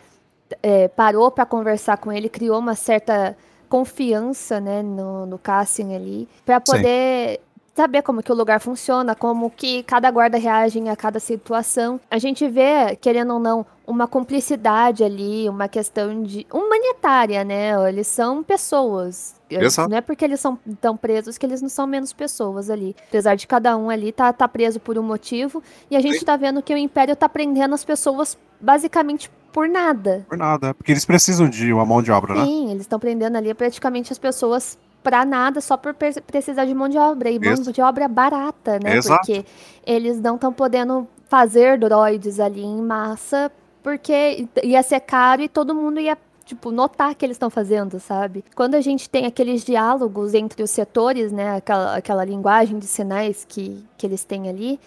é, 0.63 0.89
parou 0.89 1.31
para 1.31 1.47
conversar 1.47 1.97
com 1.99 2.13
ele, 2.13 2.29
criou 2.29 2.59
uma 2.59 2.75
certa 2.75 3.37
confiança, 3.69 4.61
né, 4.61 4.83
no, 4.83 5.27
no 5.27 5.39
Cassian 5.39 5.95
ali, 5.95 6.29
para 6.45 6.61
Sim. 6.65 6.73
poder 6.73 7.41
saber 7.77 8.01
como 8.01 8.23
que 8.23 8.33
o 8.33 8.35
lugar 8.35 8.59
funciona, 8.59 9.15
como 9.15 9.51
que 9.51 9.83
cada 9.83 10.11
guarda 10.11 10.39
reage 10.39 10.81
a 10.89 10.97
cada 10.97 11.21
situação. 11.21 12.01
A 12.11 12.19
gente 12.19 12.49
vê, 12.49 12.97
querendo 12.97 13.35
ou 13.35 13.39
não, 13.39 13.67
uma 13.87 14.09
cumplicidade 14.09 15.05
ali, 15.05 15.47
uma 15.47 15.69
questão 15.69 16.23
de 16.23 16.47
humanitária, 16.51 17.45
né? 17.45 17.73
Eles 17.87 18.07
são 18.07 18.43
pessoas. 18.43 19.37
Exato. 19.51 19.91
Não 19.91 19.99
é 19.99 20.01
porque 20.01 20.25
eles 20.25 20.41
são 20.41 20.59
tão 20.81 20.97
presos 20.97 21.37
que 21.37 21.45
eles 21.45 21.61
não 21.61 21.69
são 21.69 21.87
menos 21.87 22.15
pessoas 22.15 22.71
ali. 22.71 22.97
Apesar 23.09 23.35
de 23.35 23.47
cada 23.47 23.77
um 23.77 23.91
ali 23.91 24.11
tá, 24.11 24.33
tá 24.33 24.49
preso 24.49 24.81
por 24.81 24.99
um 24.99 25.03
motivo. 25.03 25.63
E 25.91 25.97
a 25.97 26.01
gente 26.01 26.19
Sim. 26.19 26.25
tá 26.25 26.35
vendo 26.37 26.63
que 26.63 26.73
o 26.73 26.79
Império 26.79 27.15
tá 27.15 27.29
prendendo 27.29 27.75
as 27.75 27.85
pessoas 27.85 28.39
basicamente 28.59 29.31
por 29.57 29.71
nada. 29.71 30.27
Por 30.29 30.37
nada, 30.37 30.75
porque 30.75 30.93
eles 30.93 31.07
precisam 31.07 31.49
de 31.49 31.73
uma 31.73 31.87
mão 31.87 32.03
de 32.03 32.13
obra, 32.13 32.35
né? 32.35 32.45
Sim, 32.45 32.67
eles 32.73 32.83
estão 32.83 32.99
prendendo 32.99 33.37
ali 33.37 33.55
praticamente 33.55 34.13
as 34.13 34.19
pessoas 34.19 34.77
pra 35.03 35.25
nada, 35.25 35.63
só 35.63 35.79
por 35.79 35.95
pre- 35.95 36.21
precisar 36.21 36.67
de 36.67 36.75
mão 36.75 36.91
de 36.91 36.99
obra. 36.99 37.31
E 37.31 37.39
mão 37.39 37.55
Isso. 37.55 37.73
de 37.73 37.81
obra 37.81 38.07
barata, 38.07 38.79
né? 38.85 38.95
Exato. 38.99 39.25
Porque 39.25 39.47
eles 39.87 40.21
não 40.21 40.35
estão 40.35 40.53
podendo 40.53 41.09
fazer 41.27 41.79
droids 41.79 42.39
ali 42.39 42.63
em 42.63 42.83
massa, 42.83 43.51
porque 43.83 44.47
ia 44.63 44.83
ser 44.83 45.01
caro 45.01 45.41
e 45.41 45.49
todo 45.49 45.75
mundo 45.75 46.01
ia, 46.01 46.19
tipo, 46.45 46.71
notar 46.71 47.15
que 47.15 47.25
eles 47.25 47.37
estão 47.37 47.49
fazendo, 47.49 47.99
sabe? 47.99 48.45
Quando 48.55 48.75
a 48.75 48.81
gente 48.83 49.09
tem 49.09 49.25
aqueles 49.25 49.65
diálogos 49.65 50.35
entre 50.35 50.63
os 50.63 50.71
setores, 50.71 51.33
né? 51.33 51.57
Aquela, 51.57 51.97
aquela 51.97 52.25
linguagem 52.27 52.79
de 52.79 52.87
sinais 52.87 53.47
que, 53.49 53.83
que 53.97 54.07
eles 54.07 54.23
têm 54.23 54.51
ali. 54.51 54.79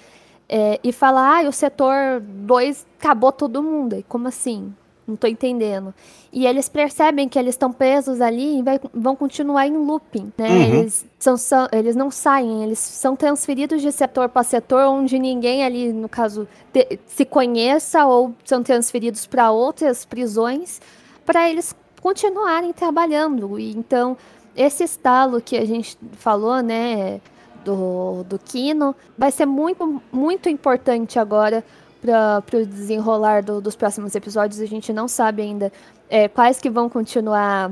É, 0.50 0.80
e 0.84 0.92
falar, 0.92 1.46
ah, 1.46 1.48
o 1.48 1.54
setor 1.54 2.20
2 2.20 2.86
acabou 3.00 3.32
todo 3.32 3.62
mundo. 3.62 3.96
E 3.96 4.04
como 4.04 4.28
assim? 4.28 4.74
Não 5.08 5.16
tô 5.16 5.28
entendendo. 5.28 5.94
E 6.32 6.46
eles 6.46 6.70
percebem 6.70 7.28
que 7.28 7.38
eles 7.40 7.56
estão 7.56 7.72
presos 7.72 8.22
ali 8.22 8.60
e 8.60 8.62
vai, 8.62 8.80
vão 8.94 9.16
continuar 9.16 9.68
em 9.68 9.76
looping, 9.76 10.32
né? 10.38 10.50
Uhum. 10.50 10.76
Eles, 10.80 11.06
são, 11.18 11.38
são, 11.38 11.68
eles 11.72 11.96
não 11.96 12.12
saem, 12.12 12.64
eles 12.64 12.78
são 12.78 13.16
transferidos 13.16 13.82
de 13.82 13.92
setor 13.92 14.30
para 14.30 14.44
setor 14.44 14.88
onde 14.88 15.18
ninguém 15.18 15.64
ali, 15.64 15.92
no 15.92 16.08
caso, 16.08 16.48
te, 16.72 17.00
se 17.08 17.26
conheça 17.26 18.06
ou 18.06 18.36
são 18.46 18.62
transferidos 18.62 19.26
para 19.26 19.50
outras 19.50 20.06
prisões 20.06 20.80
para 21.26 21.50
eles 21.50 21.76
continuarem 22.02 22.72
trabalhando. 22.72 23.60
E, 23.60 23.72
então, 23.72 24.16
esse 24.56 24.84
estalo 24.84 25.42
que 25.42 25.58
a 25.58 25.66
gente 25.66 25.98
falou, 26.14 26.62
né, 26.62 27.20
do, 27.64 28.24
do 28.24 28.40
Kino, 28.40 28.96
vai 29.18 29.32
ser 29.32 29.46
muito, 29.46 30.02
muito 30.12 30.50
importante 30.50 31.20
agora 31.20 31.64
para 32.02 32.44
o 32.54 32.66
desenrolar 32.66 33.44
do, 33.44 33.60
dos 33.60 33.76
próximos 33.76 34.16
episódios. 34.16 34.62
A 34.62 34.66
gente 34.66 34.94
não 34.94 35.08
sabe 35.08 35.42
ainda 35.42 35.72
é, 36.10 36.28
quais 36.28 36.60
que 36.60 36.70
vão 36.70 36.90
continuar 36.90 37.72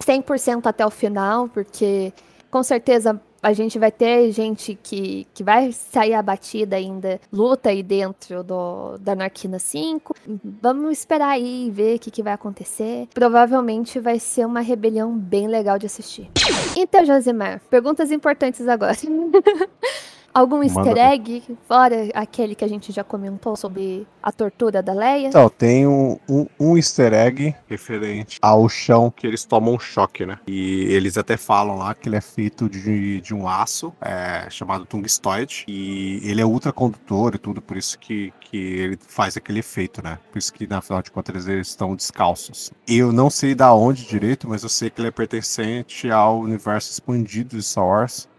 100% 0.00 0.66
até 0.66 0.84
o 0.84 0.90
final, 0.90 1.48
porque 1.48 2.12
com 2.50 2.62
certeza 2.62 3.20
a 3.42 3.52
gente 3.52 3.78
vai 3.78 3.90
ter 3.90 4.30
gente 4.30 4.78
que, 4.80 5.26
que 5.34 5.42
vai 5.42 5.72
sair 5.72 6.14
abatida 6.14 6.76
ainda, 6.76 7.20
luta 7.32 7.70
aí 7.70 7.82
dentro 7.82 8.44
do, 8.44 8.96
da 8.98 9.16
Narquina 9.16 9.58
5. 9.58 10.14
Vamos 10.62 10.98
esperar 10.98 11.30
aí 11.30 11.66
e 11.66 11.70
ver 11.70 11.96
o 11.96 11.98
que, 11.98 12.10
que 12.10 12.22
vai 12.22 12.32
acontecer. 12.32 13.08
Provavelmente 13.12 13.98
vai 13.98 14.20
ser 14.20 14.46
uma 14.46 14.60
rebelião 14.60 15.16
bem 15.16 15.48
legal 15.48 15.78
de 15.78 15.86
assistir. 15.86 16.30
Então, 16.76 17.04
Josimar, 17.04 17.60
perguntas 17.68 18.10
importantes 18.10 18.66
agora. 18.68 18.96
Algum 20.34 20.62
easter 20.62 20.96
egg, 20.96 21.42
fora 21.68 22.08
aquele 22.14 22.54
que 22.54 22.64
a 22.64 22.68
gente 22.68 22.90
já 22.90 23.04
comentou 23.04 23.54
sobre 23.54 24.06
a 24.22 24.32
tortura 24.32 24.82
da 24.82 24.94
Leia? 24.94 25.28
Então, 25.28 25.48
tem 25.50 25.86
um, 25.86 26.18
um, 26.26 26.46
um, 26.58 26.76
easter 26.76 27.12
egg 27.12 27.54
referente 27.68 28.38
ao 28.40 28.66
chão 28.66 29.10
que 29.10 29.26
eles 29.26 29.44
tomam 29.44 29.74
um 29.74 29.78
choque, 29.78 30.24
né? 30.24 30.38
E 30.46 30.84
eles 30.84 31.18
até 31.18 31.36
falam 31.36 31.76
lá 31.76 31.94
que 31.94 32.08
ele 32.08 32.16
é 32.16 32.20
feito 32.22 32.66
de, 32.66 33.20
de 33.20 33.34
um 33.34 33.46
aço 33.46 33.92
é, 34.00 34.48
chamado 34.48 34.86
tungstoide. 34.86 35.66
E 35.68 36.20
ele 36.24 36.40
é 36.40 36.46
ultracondutor 36.46 37.34
e 37.34 37.38
tudo, 37.38 37.60
por 37.60 37.76
isso 37.76 37.98
que, 37.98 38.32
que 38.40 38.56
ele 38.56 38.98
faz 39.06 39.36
aquele 39.36 39.58
efeito, 39.58 40.02
né? 40.02 40.18
Por 40.30 40.38
isso 40.38 40.52
que, 40.54 40.66
na 40.66 40.80
final 40.80 41.02
de 41.02 41.10
contas, 41.10 41.46
eles 41.46 41.68
estão 41.68 41.94
descalços. 41.94 42.70
Eu 42.88 43.12
não 43.12 43.28
sei 43.28 43.54
da 43.54 43.74
onde 43.74 44.06
direito, 44.06 44.48
mas 44.48 44.62
eu 44.62 44.70
sei 44.70 44.88
que 44.88 44.98
ele 44.98 45.08
é 45.08 45.12
pertencente 45.12 46.10
ao 46.10 46.40
universo 46.40 46.90
expandido 46.90 47.54
de 47.58 47.62
Star 47.62 47.84
Wars 47.84 48.31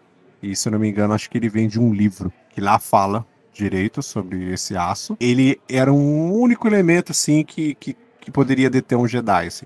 e 0.43 0.55
se 0.55 0.67
eu 0.67 0.73
não 0.73 0.79
me 0.79 0.89
engano, 0.89 1.13
acho 1.13 1.29
que 1.29 1.37
ele 1.37 1.47
vem 1.47 1.69
de 1.69 1.79
um 1.79 1.93
livro 1.93 2.31
que 2.49 2.59
lá 2.59 2.77
fala 2.77 3.25
direito 3.53 4.03
sobre 4.03 4.51
esse 4.51 4.75
aço. 4.75 5.15
Ele 5.19 5.59
era 5.69 5.91
um 5.91 6.33
único 6.33 6.67
elemento 6.67 7.11
assim 7.11 7.43
que, 7.45 7.75
que, 7.75 7.95
que 8.19 8.29
poderia 8.29 8.69
deter 8.69 8.97
um 8.97 9.07
Jedi. 9.07 9.47
Assim. 9.47 9.65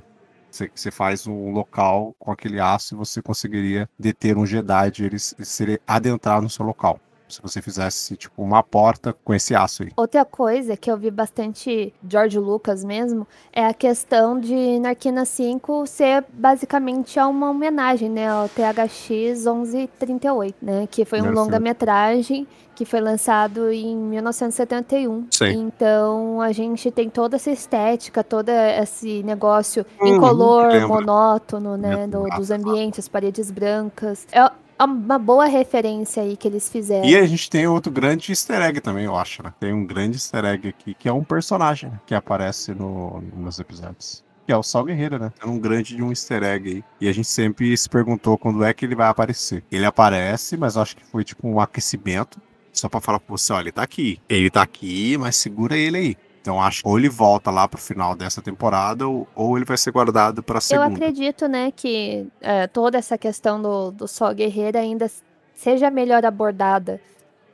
Você, 0.51 0.69
você 0.73 0.91
faz 0.91 1.25
um 1.25 1.51
local 1.51 2.15
com 2.19 2.31
aquele 2.31 2.59
aço 2.59 2.93
e 2.93 2.97
você 2.97 3.21
conseguiria 3.21 3.89
deter 3.97 4.37
um 4.37 4.45
Jedi 4.45 4.91
de 4.91 5.05
ele, 5.05 5.17
ele 5.59 5.81
adentrar 5.87 6.41
no 6.41 6.49
seu 6.49 6.65
local 6.65 6.99
se 7.27 7.41
você 7.41 7.61
fizesse 7.61 8.15
tipo 8.15 8.41
uma 8.41 8.63
porta 8.63 9.15
com 9.23 9.33
esse 9.33 9.55
aço 9.55 9.83
aí. 9.83 9.91
Outra 9.95 10.23
coisa 10.25 10.77
que 10.77 10.89
eu 10.89 10.97
vi 10.97 11.11
bastante 11.11 11.93
George 12.07 12.39
Lucas 12.39 12.83
mesmo 12.83 13.27
é 13.51 13.65
a 13.65 13.73
questão 13.73 14.39
de 14.39 14.79
Narquina 14.79 15.25
5 15.25 15.85
ser 15.87 16.23
basicamente 16.31 17.19
uma 17.19 17.49
homenagem, 17.49 18.09
né, 18.09 18.29
ao 18.29 18.47
THX 18.49 19.45
1138, 19.45 20.55
né, 20.61 20.87
que 20.89 21.05
foi 21.05 21.21
um 21.21 21.31
longa-metragem 21.31 22.47
que 22.77 22.85
foi 22.85 23.01
lançado 23.01 23.71
em 23.71 23.97
1971. 23.97 25.27
Sim. 25.31 25.45
Então 25.45 26.39
a 26.39 26.51
gente 26.51 26.91
tem 26.91 27.09
toda 27.09 27.35
essa 27.35 27.49
estética, 27.49 28.23
todo 28.23 28.49
esse 28.49 29.23
negócio 29.23 29.83
uhum, 29.99 30.15
incolor, 30.15 30.87
monótono, 30.87 31.75
né, 31.75 32.05
do, 32.05 32.23
dos 32.35 32.51
ambientes, 32.51 33.07
paredes 33.07 33.49
brancas. 33.49 34.27
É, 34.31 34.51
uma 34.85 35.17
boa 35.17 35.45
referência 35.45 36.23
aí 36.23 36.37
que 36.37 36.47
eles 36.47 36.69
fizeram. 36.69 37.07
E 37.07 37.15
a 37.15 37.25
gente 37.25 37.49
tem 37.49 37.67
outro 37.67 37.91
grande 37.91 38.31
easter 38.31 38.61
egg 38.61 38.79
também, 38.79 39.05
eu 39.05 39.15
acho, 39.15 39.41
né? 39.43 39.53
Tem 39.59 39.73
um 39.73 39.85
grande 39.85 40.17
easter 40.17 40.45
egg 40.45 40.69
aqui, 40.69 40.93
que 40.93 41.09
é 41.09 41.13
um 41.13 41.23
personagem 41.23 41.91
que 42.05 42.13
aparece 42.13 42.73
no, 42.73 43.21
nos 43.35 43.59
episódios. 43.59 44.23
Que 44.45 44.53
é 44.53 44.57
o 44.57 44.63
Sol 44.63 44.85
Guerreiro, 44.85 45.19
né? 45.19 45.33
É 45.41 45.45
um 45.45 45.59
grande 45.59 45.95
de 45.95 46.01
um 46.01 46.09
easter 46.09 46.41
egg 46.43 46.69
aí. 46.69 46.83
E 47.01 47.09
a 47.09 47.11
gente 47.11 47.27
sempre 47.27 47.75
se 47.75 47.89
perguntou 47.89 48.37
quando 48.37 48.63
é 48.63 48.73
que 48.73 48.85
ele 48.85 48.95
vai 48.95 49.07
aparecer. 49.09 49.63
Ele 49.69 49.85
aparece, 49.85 50.55
mas 50.55 50.77
acho 50.77 50.95
que 50.95 51.03
foi 51.03 51.23
tipo 51.23 51.47
um 51.47 51.59
aquecimento. 51.59 52.39
Só 52.71 52.87
pra 52.87 53.01
falar 53.01 53.19
pra 53.19 53.35
você, 53.35 53.51
olha, 53.51 53.63
ele 53.63 53.71
tá 53.71 53.81
aqui. 53.81 54.21
Ele 54.29 54.49
tá 54.49 54.61
aqui, 54.61 55.17
mas 55.17 55.35
segura 55.35 55.75
ele 55.75 55.97
aí. 55.97 56.17
Então 56.47 56.62
acho 56.62 56.81
que 56.81 56.88
ou 56.88 56.97
ele 56.97 57.10
volta 57.10 57.51
lá 57.51 57.67
pro 57.67 57.77
final 57.77 58.15
dessa 58.15 58.41
temporada 58.41 59.05
ou, 59.05 59.27
ou 59.36 59.57
ele 59.57 59.65
vai 59.65 59.77
ser 59.77 59.91
guardado 59.91 60.41
para 60.41 60.62
segunda. 60.62 60.88
Eu 60.88 60.93
acredito, 60.93 61.45
né, 61.45 61.73
que 61.75 62.25
é, 62.39 62.67
toda 62.67 62.97
essa 62.97 63.17
questão 63.17 63.62
do, 63.62 63.91
do 63.91 64.07
Sol 64.07 64.33
Guerreiro 64.33 64.77
ainda 64.77 65.12
seja 65.53 65.91
melhor 65.91 66.25
abordada. 66.25 67.01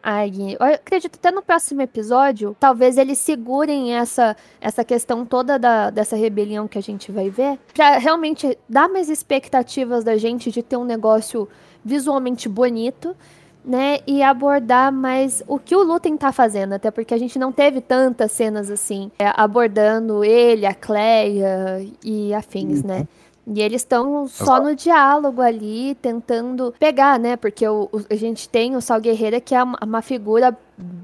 Aí, 0.04 0.56
eu 0.60 0.76
acredito 0.76 1.16
até 1.16 1.32
no 1.32 1.42
próximo 1.42 1.82
episódio, 1.82 2.56
talvez 2.60 2.96
eles 2.98 3.18
segurem 3.18 3.96
essa, 3.96 4.38
essa 4.62 4.84
questão 4.84 5.26
toda 5.26 5.58
da, 5.58 5.90
dessa 5.90 6.16
rebelião 6.16 6.68
que 6.68 6.78
a 6.78 6.82
gente 6.82 7.12
vai 7.12 7.32
ver, 7.32 7.58
pra 7.74 7.98
realmente 7.98 8.56
dar 8.70 8.88
mais 8.90 9.10
expectativas 9.10 10.04
da 10.04 10.18
gente 10.18 10.52
de 10.52 10.62
ter 10.62 10.78
um 10.78 10.84
negócio 10.84 11.50
visualmente 11.84 12.48
bonito 12.48 13.16
né, 13.66 14.00
e 14.06 14.22
abordar 14.22 14.92
mais 14.92 15.44
o 15.48 15.58
que 15.58 15.76
o 15.76 15.84
Lutem 15.84 16.18
tá 16.18 16.32
fazendo, 16.32 16.74
até 16.74 16.92
porque 16.92 17.14
a 17.14 17.18
gente 17.18 17.40
não 17.40 17.52
teve 17.52 17.80
tantas 17.82 18.32
cenas 18.32 18.70
assim, 18.70 19.12
é, 19.18 19.32
abordando 19.36 20.24
ele, 20.24 20.66
a 20.66 20.74
Cleia 20.74 21.86
e 22.04 22.34
afins, 22.34 22.84
né? 22.84 22.96
uhum. 22.96 23.00
né? 23.00 23.08
E 23.46 23.62
eles 23.62 23.82
estão 23.82 24.26
só 24.26 24.62
no 24.62 24.74
diálogo 24.74 25.42
ali, 25.42 25.96
tentando 25.96 26.74
pegar, 26.80 27.20
né? 27.20 27.36
Porque 27.36 27.68
o, 27.68 27.90
o, 27.92 28.02
a 28.10 28.16
gente 28.16 28.48
tem 28.48 28.74
o 28.76 28.82
Sal 28.82 29.02
Guerreira, 29.02 29.42
que 29.42 29.54
é 29.54 29.62
uma, 29.62 29.78
uma, 29.84 30.02
figura 30.02 30.58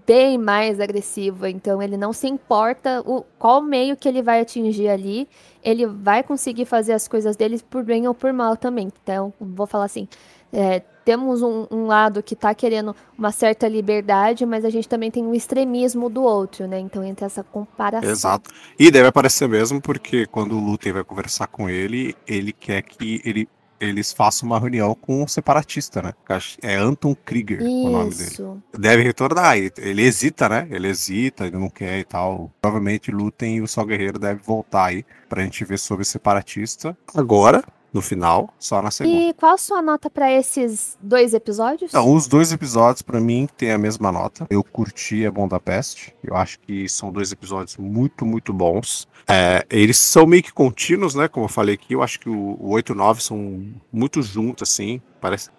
bem 0.06 0.38
mais 0.38 0.80
agressiva. 0.80 1.50
Então 1.50 1.82
ele 1.82 1.98
não 1.98 2.14
se 2.14 2.28
importa 2.28 3.04
o, 3.06 3.26
qual 3.38 3.62
meio 3.62 3.98
que 3.98 4.08
ele 4.08 4.22
vai 4.22 4.40
atingir 4.40 4.88
ali. 4.88 5.28
Ele 5.62 5.86
vai 5.86 6.24
conseguir 6.24 6.64
fazer 6.64 6.94
as 6.94 7.10
coisas 7.10 7.36
dele 7.36 7.62
por 7.70 7.84
bem 7.84 8.08
ou 8.08 8.14
por 8.14 8.32
mal 8.32 8.56
também. 8.56 8.90
Então, 9.04 9.34
vou 9.40 9.68
falar 9.68 9.86
assim. 9.86 10.08
É, 10.52 10.82
temos 11.06 11.42
um, 11.42 11.66
um, 11.72 11.88
lado 11.88 12.22
que 12.22 12.34
está 12.34 12.54
querendo 12.54 12.96
uma 13.18 13.32
certa 13.32 13.68
liberdade, 13.68 14.46
mas 14.46 14.64
a 14.64 14.70
gente 14.70 14.88
também 14.88 15.10
tem 15.10 15.26
o 15.26 15.34
extremismo 15.34 16.10
do 16.10 16.22
outro, 16.22 16.68
né? 16.68 16.80
Então 16.80 17.04
entra 17.04 17.26
essa 17.26 17.44
comparação. 17.44 18.10
Exato. 18.10 18.52
E 18.78 18.92
deve 18.92 19.08
aparecer 19.08 19.50
mesmo, 19.50 19.82
porque 19.82 20.28
quando 20.28 20.56
o 20.56 20.64
Lutem 20.64 20.94
vai 20.94 21.04
conversar 21.04 21.48
com 21.48 21.70
ele, 21.70 22.16
ele 22.28 22.54
quer 22.54 22.84
que 22.84 23.22
ele, 23.26 23.50
eles 23.80 24.14
façam 24.14 24.48
uma 24.48 24.60
reunião 24.60 24.94
com 24.94 25.24
um 25.24 25.28
separatista, 25.28 26.02
né? 26.02 26.14
É 26.62 26.76
Anton 26.76 27.16
Krieger 27.16 27.62
Isso. 27.62 27.88
o 27.88 27.90
nome 27.90 28.14
dele. 28.14 28.62
Deve 28.78 29.04
retornar. 29.04 29.58
Ele 29.58 30.04
hesita, 30.04 30.50
né? 30.50 30.68
Ele 30.70 30.90
hesita, 30.90 31.48
ele 31.48 31.58
não 31.58 31.70
quer 31.70 32.00
e 32.00 32.04
tal. 32.04 32.52
Provavelmente 32.62 33.10
Lutem 33.10 33.58
e 33.58 33.62
o 33.62 33.68
Sol 33.68 33.86
Guerreiro 33.86 34.20
devem 34.20 34.44
voltar 34.44 34.86
aí 34.86 35.06
pra 35.28 35.42
gente 35.42 35.64
ver 35.66 35.80
sobre 35.80 36.04
o 36.04 36.06
separatista. 36.06 36.96
Agora, 37.16 37.64
no 37.92 38.02
final, 38.02 38.54
só 38.60 38.82
na 38.82 38.92
segunda. 38.92 39.18
E 39.18 39.34
qual 39.34 39.54
a 39.54 39.58
sua 39.58 39.82
nota 39.82 40.10
para 40.10 40.32
esses 40.32 40.98
dois 41.02 41.34
episódios? 41.34 41.92
Não, 41.92 42.14
os 42.14 42.28
dois 42.28 42.52
episódios, 42.52 43.02
para 43.02 43.20
mim, 43.20 43.48
têm 43.58 43.72
a 43.72 43.78
mesma 43.78 44.12
nota. 44.12 44.46
Eu 44.50 44.64
curti 44.64 45.26
a 45.26 45.32
Bom 45.32 45.48
da 45.48 45.60
Peste. 45.60 46.16
Eu 46.24 46.36
acho 46.36 46.60
que 46.60 46.88
são 46.88 47.12
dois 47.12 47.32
episódios 47.32 47.78
muito, 47.78 48.26
muito 48.26 48.54
bons. 48.54 49.08
É, 49.28 49.66
eles 49.70 49.98
são 49.98 50.26
meio 50.26 50.44
que 50.44 50.54
contínuos, 50.54 51.16
né? 51.16 51.28
Como 51.28 51.46
eu 51.46 51.50
falei 51.50 51.76
aqui, 51.76 51.94
eu 51.94 52.04
acho 52.04 52.20
que 52.20 52.30
o, 52.30 52.58
o 52.60 52.70
8 52.70 52.92
e 52.92 52.94
o 52.94 52.96
9 52.96 53.24
são 53.24 53.66
muito 53.92 54.22
juntos, 54.22 54.70
assim. 54.70 55.02
Parece. 55.20 55.50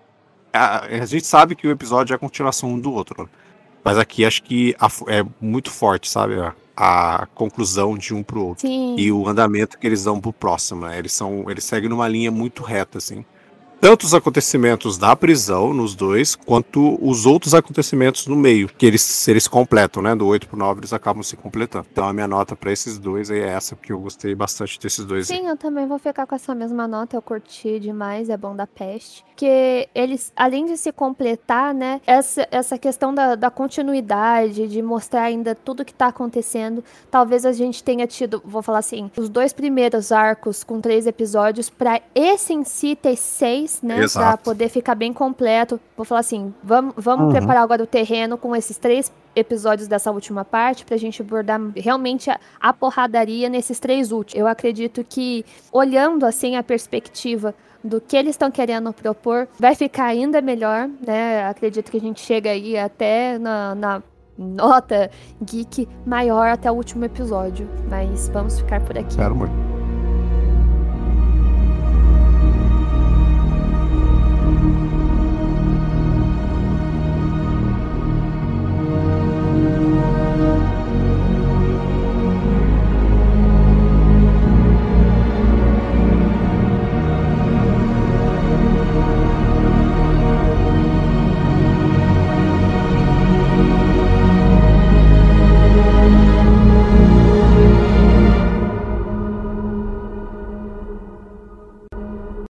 A, 0.52 0.84
a, 0.86 1.06
gente 1.06 1.26
sabe 1.26 1.54
que 1.54 1.66
o 1.66 1.70
episódio 1.70 2.12
é 2.12 2.16
a 2.16 2.18
continuação 2.18 2.70
um 2.70 2.78
do 2.78 2.92
outro? 2.92 3.28
Mas 3.84 3.98
aqui 3.98 4.24
acho 4.24 4.42
que 4.42 4.74
a, 4.78 4.88
é 5.08 5.24
muito 5.40 5.70
forte, 5.70 6.08
sabe? 6.08 6.34
a 6.40 6.54
conclusão 7.34 7.96
de 7.96 8.14
um 8.14 8.22
pro 8.22 8.44
outro. 8.44 8.66
Sim. 8.66 8.94
E 8.98 9.12
o 9.12 9.28
andamento 9.28 9.78
que 9.78 9.86
eles 9.86 10.04
dão 10.04 10.20
pro 10.20 10.32
próximo, 10.32 10.86
né? 10.86 10.98
Eles 10.98 11.12
são. 11.12 11.50
Eles 11.50 11.64
seguem 11.64 11.88
numa 11.88 12.08
linha 12.08 12.30
muito 12.30 12.62
reta, 12.62 12.98
assim 12.98 13.24
tanto 13.80 14.04
os 14.04 14.12
acontecimentos 14.12 14.98
da 14.98 15.16
prisão 15.16 15.72
nos 15.72 15.94
dois, 15.94 16.36
quanto 16.36 16.98
os 17.00 17.24
outros 17.24 17.54
acontecimentos 17.54 18.26
no 18.26 18.36
meio, 18.36 18.68
que 18.68 18.84
eles, 18.84 19.26
eles 19.26 19.48
completam, 19.48 20.02
né? 20.02 20.14
Do 20.14 20.26
8 20.26 20.48
pro 20.48 20.58
9 20.58 20.80
eles 20.80 20.92
acabam 20.92 21.22
se 21.22 21.34
completando. 21.34 21.86
Então 21.90 22.06
a 22.06 22.12
minha 22.12 22.28
nota 22.28 22.54
para 22.54 22.70
esses 22.70 22.98
dois 22.98 23.30
é 23.30 23.38
essa, 23.38 23.74
porque 23.74 23.92
eu 23.92 23.98
gostei 23.98 24.34
bastante 24.34 24.78
desses 24.78 25.04
dois. 25.04 25.28
Sim, 25.28 25.40
aí. 25.40 25.46
eu 25.46 25.56
também 25.56 25.86
vou 25.86 25.98
ficar 25.98 26.26
com 26.26 26.34
essa 26.34 26.54
mesma 26.54 26.86
nota, 26.86 27.16
eu 27.16 27.22
curti 27.22 27.80
demais, 27.80 28.28
é 28.28 28.36
bom 28.36 28.54
da 28.54 28.66
peste. 28.66 29.24
Que 29.34 29.88
eles, 29.94 30.30
além 30.36 30.66
de 30.66 30.76
se 30.76 30.92
completar, 30.92 31.72
né? 31.72 32.02
Essa, 32.06 32.46
essa 32.50 32.76
questão 32.76 33.14
da, 33.14 33.34
da 33.34 33.50
continuidade, 33.50 34.68
de 34.68 34.82
mostrar 34.82 35.22
ainda 35.22 35.54
tudo 35.54 35.84
que 35.84 35.94
tá 35.94 36.08
acontecendo, 36.08 36.84
talvez 37.10 37.46
a 37.46 37.52
gente 37.52 37.82
tenha 37.82 38.06
tido, 38.06 38.42
vou 38.44 38.62
falar 38.62 38.80
assim, 38.80 39.10
os 39.16 39.30
dois 39.30 39.54
primeiros 39.54 40.12
arcos 40.12 40.62
com 40.62 40.80
três 40.80 41.06
episódios, 41.06 41.70
para 41.70 42.02
esse 42.14 42.52
em 42.52 42.62
si 42.64 42.94
ter 42.94 43.16
seis 43.16 43.69
mais, 43.82 43.82
né? 43.82 43.94
Pra 43.94 44.04
Exato. 44.04 44.44
poder 44.44 44.68
ficar 44.68 44.94
bem 44.94 45.12
completo. 45.12 45.78
Vou 45.96 46.04
falar 46.04 46.20
assim, 46.20 46.52
vamos, 46.62 46.94
vamos 46.96 47.26
Uhum. 47.26 47.32
preparar 47.32 47.62
agora 47.62 47.82
o 47.82 47.86
terreno 47.86 48.36
com 48.38 48.54
esses 48.56 48.76
três 48.78 49.12
episódios 49.36 49.86
dessa 49.86 50.10
última 50.10 50.44
parte 50.44 50.84
pra 50.84 50.96
gente 50.96 51.22
abordar 51.22 51.60
realmente 51.76 52.30
a, 52.30 52.40
a 52.60 52.72
porradaria 52.72 53.48
nesses 53.48 53.78
três 53.78 54.10
últimos. 54.10 54.40
Eu 54.40 54.46
acredito 54.48 55.04
que, 55.08 55.44
olhando 55.72 56.26
assim 56.26 56.56
a 56.56 56.62
perspectiva 56.62 57.54
do 57.82 58.00
que 58.00 58.16
eles 58.16 58.30
estão 58.30 58.50
querendo 58.50 58.92
propor, 58.92 59.48
vai 59.58 59.74
ficar 59.74 60.04
ainda 60.06 60.40
melhor, 60.42 60.88
né? 61.06 61.46
Acredito 61.46 61.90
que 61.90 61.96
a 61.96 62.00
gente 62.00 62.20
chega 62.20 62.50
aí 62.50 62.76
até 62.76 63.38
na, 63.38 63.74
na 63.74 64.02
nota 64.36 65.10
geek 65.42 65.88
maior 66.04 66.48
até 66.48 66.70
o 66.70 66.74
último 66.74 67.04
episódio. 67.04 67.68
Mas 67.88 68.28
vamos 68.28 68.58
ficar 68.58 68.80
por 68.84 68.98
aqui. 68.98 69.16
Quero 69.16 69.34
muito. 69.34 69.79